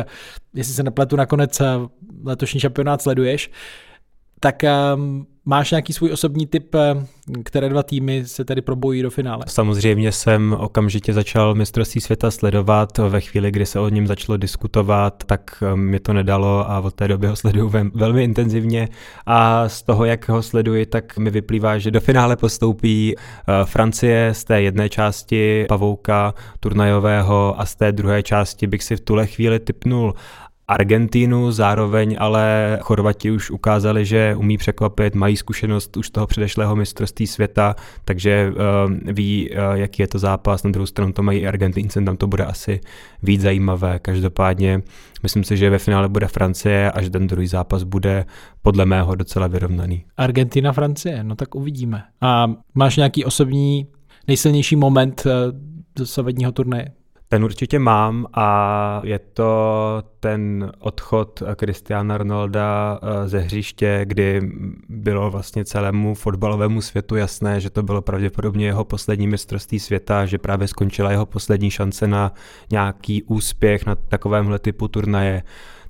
jestli 0.53 0.73
se 0.73 0.83
nepletu 0.83 1.15
nakonec 1.15 1.61
letošní 2.23 2.59
šampionát 2.59 3.01
sleduješ 3.01 3.51
tak 4.45 4.63
um, 4.95 5.25
máš 5.45 5.71
nějaký 5.71 5.93
svůj 5.93 6.11
osobní 6.11 6.47
tip, 6.47 6.75
eh, 6.75 7.05
které 7.43 7.69
dva 7.69 7.83
týmy 7.83 8.23
se 8.25 8.45
tedy 8.45 8.61
probojí 8.61 9.01
do 9.01 9.09
finále? 9.09 9.45
Samozřejmě 9.47 10.11
jsem 10.11 10.55
okamžitě 10.59 11.13
začal 11.13 11.55
mistrovství 11.55 12.01
světa 12.01 12.31
sledovat. 12.31 12.97
Ve 12.97 13.21
chvíli, 13.21 13.51
kdy 13.51 13.65
se 13.65 13.79
o 13.79 13.89
něm 13.89 14.07
začalo 14.07 14.37
diskutovat, 14.37 15.23
tak 15.23 15.63
mi 15.75 15.99
to 15.99 16.13
nedalo 16.13 16.71
a 16.71 16.79
od 16.79 16.93
té 16.93 17.07
doby 17.07 17.27
ho 17.27 17.35
sleduju 17.35 17.71
velmi 17.93 18.23
intenzivně. 18.23 18.89
A 19.25 19.69
z 19.69 19.81
toho, 19.81 20.05
jak 20.05 20.29
ho 20.29 20.41
sleduji, 20.41 20.85
tak 20.85 21.17
mi 21.17 21.29
vyplývá, 21.29 21.77
že 21.77 21.91
do 21.91 22.01
finále 22.01 22.35
postoupí 22.35 23.15
eh, 23.17 23.65
Francie 23.65 24.33
z 24.33 24.43
té 24.43 24.61
jedné 24.61 24.89
části 24.89 25.65
pavouka 25.69 26.33
turnajového 26.59 27.55
a 27.59 27.65
z 27.65 27.75
té 27.75 27.91
druhé 27.91 28.23
části 28.23 28.67
bych 28.67 28.83
si 28.83 28.95
v 28.95 29.01
tuhle 29.01 29.27
chvíli 29.27 29.59
typnul 29.59 30.13
Argentínu, 30.67 31.51
zároveň 31.51 32.15
ale 32.19 32.77
Chorvati 32.81 33.31
už 33.31 33.51
ukázali, 33.51 34.05
že 34.05 34.35
umí 34.37 34.57
překvapit, 34.57 35.15
mají 35.15 35.37
zkušenost 35.37 35.97
už 35.97 36.09
toho 36.09 36.27
předešlého 36.27 36.75
mistrovství 36.75 37.27
světa, 37.27 37.75
takže 38.05 38.51
uh, 38.51 39.13
ví, 39.13 39.49
uh, 39.49 39.57
jaký 39.73 40.01
je 40.01 40.07
to 40.07 40.19
zápas. 40.19 40.63
Na 40.63 40.71
druhou 40.71 40.85
stranu 40.85 41.11
to 41.13 41.23
mají 41.23 41.39
i 41.39 41.47
Argentince, 41.47 42.01
tam 42.01 42.17
to 42.17 42.27
bude 42.27 42.45
asi 42.45 42.79
víc 43.23 43.41
zajímavé. 43.41 43.99
Každopádně 43.99 44.81
myslím 45.23 45.43
si, 45.43 45.57
že 45.57 45.69
ve 45.69 45.79
finále 45.79 46.09
bude 46.09 46.27
Francie 46.27 46.91
a 46.91 47.01
že 47.01 47.09
ten 47.09 47.27
druhý 47.27 47.47
zápas 47.47 47.83
bude 47.83 48.25
podle 48.61 48.85
mého 48.85 49.15
docela 49.15 49.47
vyrovnaný. 49.47 50.05
Argentina, 50.17 50.71
Francie, 50.71 51.23
no 51.23 51.35
tak 51.35 51.55
uvidíme. 51.55 52.03
A 52.21 52.47
máš 52.73 52.97
nějaký 52.97 53.25
osobní 53.25 53.87
nejsilnější 54.27 54.75
moment 54.75 55.23
uh, 55.25 55.31
dosavadního 55.95 56.51
turnaje? 56.51 56.91
Ten 57.35 57.43
určitě 57.43 57.79
mám 57.79 58.25
a 58.33 59.01
je 59.03 59.19
to 59.19 60.03
ten 60.19 60.71
odchod 60.79 61.43
Cristiana 61.55 62.17
Ronalda 62.17 62.99
eh, 63.01 63.27
ze 63.27 63.39
hřiště, 63.39 64.01
kdy 64.03 64.41
bylo 64.89 65.31
vlastně 65.31 65.65
celému 65.65 66.13
fotbalovému 66.13 66.81
světu 66.81 67.15
jasné, 67.15 67.61
že 67.61 67.69
to 67.69 67.83
bylo 67.83 68.01
pravděpodobně 68.01 68.65
jeho 68.65 68.83
poslední 68.85 69.27
mistrovství 69.27 69.79
světa, 69.79 70.25
že 70.25 70.37
právě 70.37 70.67
skončila 70.67 71.11
jeho 71.11 71.25
poslední 71.25 71.71
šance 71.71 72.07
na 72.07 72.33
nějaký 72.71 73.23
úspěch 73.23 73.85
na 73.85 73.95
takovémhle 73.95 74.59
typu 74.59 74.87
turnaje 74.87 75.43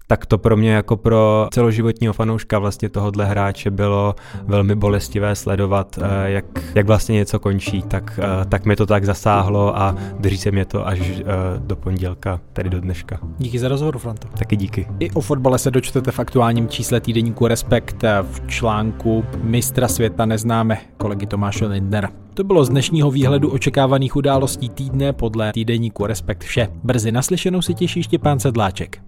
tak 0.07 0.25
to 0.25 0.37
pro 0.37 0.57
mě 0.57 0.71
jako 0.71 0.97
pro 0.97 1.47
celoživotního 1.51 2.13
fanouška 2.13 2.59
vlastně 2.59 2.89
tohohle 2.89 3.25
hráče 3.25 3.71
bylo 3.71 4.15
velmi 4.43 4.75
bolestivé 4.75 5.35
sledovat, 5.35 5.99
eh, 6.01 6.31
jak, 6.31 6.45
jak 6.75 6.87
vlastně 6.87 7.15
něco 7.15 7.39
končí, 7.39 7.81
tak, 7.81 8.19
eh, 8.23 8.45
tak 8.45 8.65
mi 8.65 8.75
to 8.75 8.85
tak 8.85 9.05
zasáhlo 9.05 9.77
a 9.77 9.95
drží 10.19 10.37
se 10.37 10.51
mě 10.51 10.65
to 10.65 10.87
až 10.87 10.99
eh, 11.01 11.23
do 11.57 11.75
pondělka, 11.75 12.39
tedy 12.53 12.69
do 12.69 12.81
dneška. 12.81 13.19
Díky 13.37 13.59
za 13.59 13.67
rozhovor, 13.67 13.97
Franto. 13.97 14.27
Taky 14.27 14.55
díky. 14.55 14.87
I 14.99 15.11
o 15.11 15.21
fotbale 15.21 15.59
se 15.59 15.71
dočtete 15.71 16.11
v 16.11 16.19
aktuálním 16.19 16.67
čísle 16.67 16.99
týdeníku 17.01 17.47
Respekt 17.47 18.03
v 18.21 18.47
článku 18.47 19.25
Mistra 19.43 19.87
světa 19.87 20.25
neznáme 20.25 20.77
kolegy 20.97 21.25
Tomáše 21.25 21.65
Lindnera. 21.65 22.09
To 22.33 22.43
bylo 22.43 22.65
z 22.65 22.69
dnešního 22.69 23.11
výhledu 23.11 23.51
očekávaných 23.51 24.15
událostí 24.15 24.69
týdne 24.69 25.13
podle 25.13 25.51
týdeníku 25.51 26.05
Respekt 26.05 26.43
vše. 26.43 26.67
Brzy 26.83 27.11
naslyšenou 27.11 27.61
si 27.61 27.73
těší 27.73 28.03
Štěpán 28.03 28.39
Sedláček. 28.39 29.04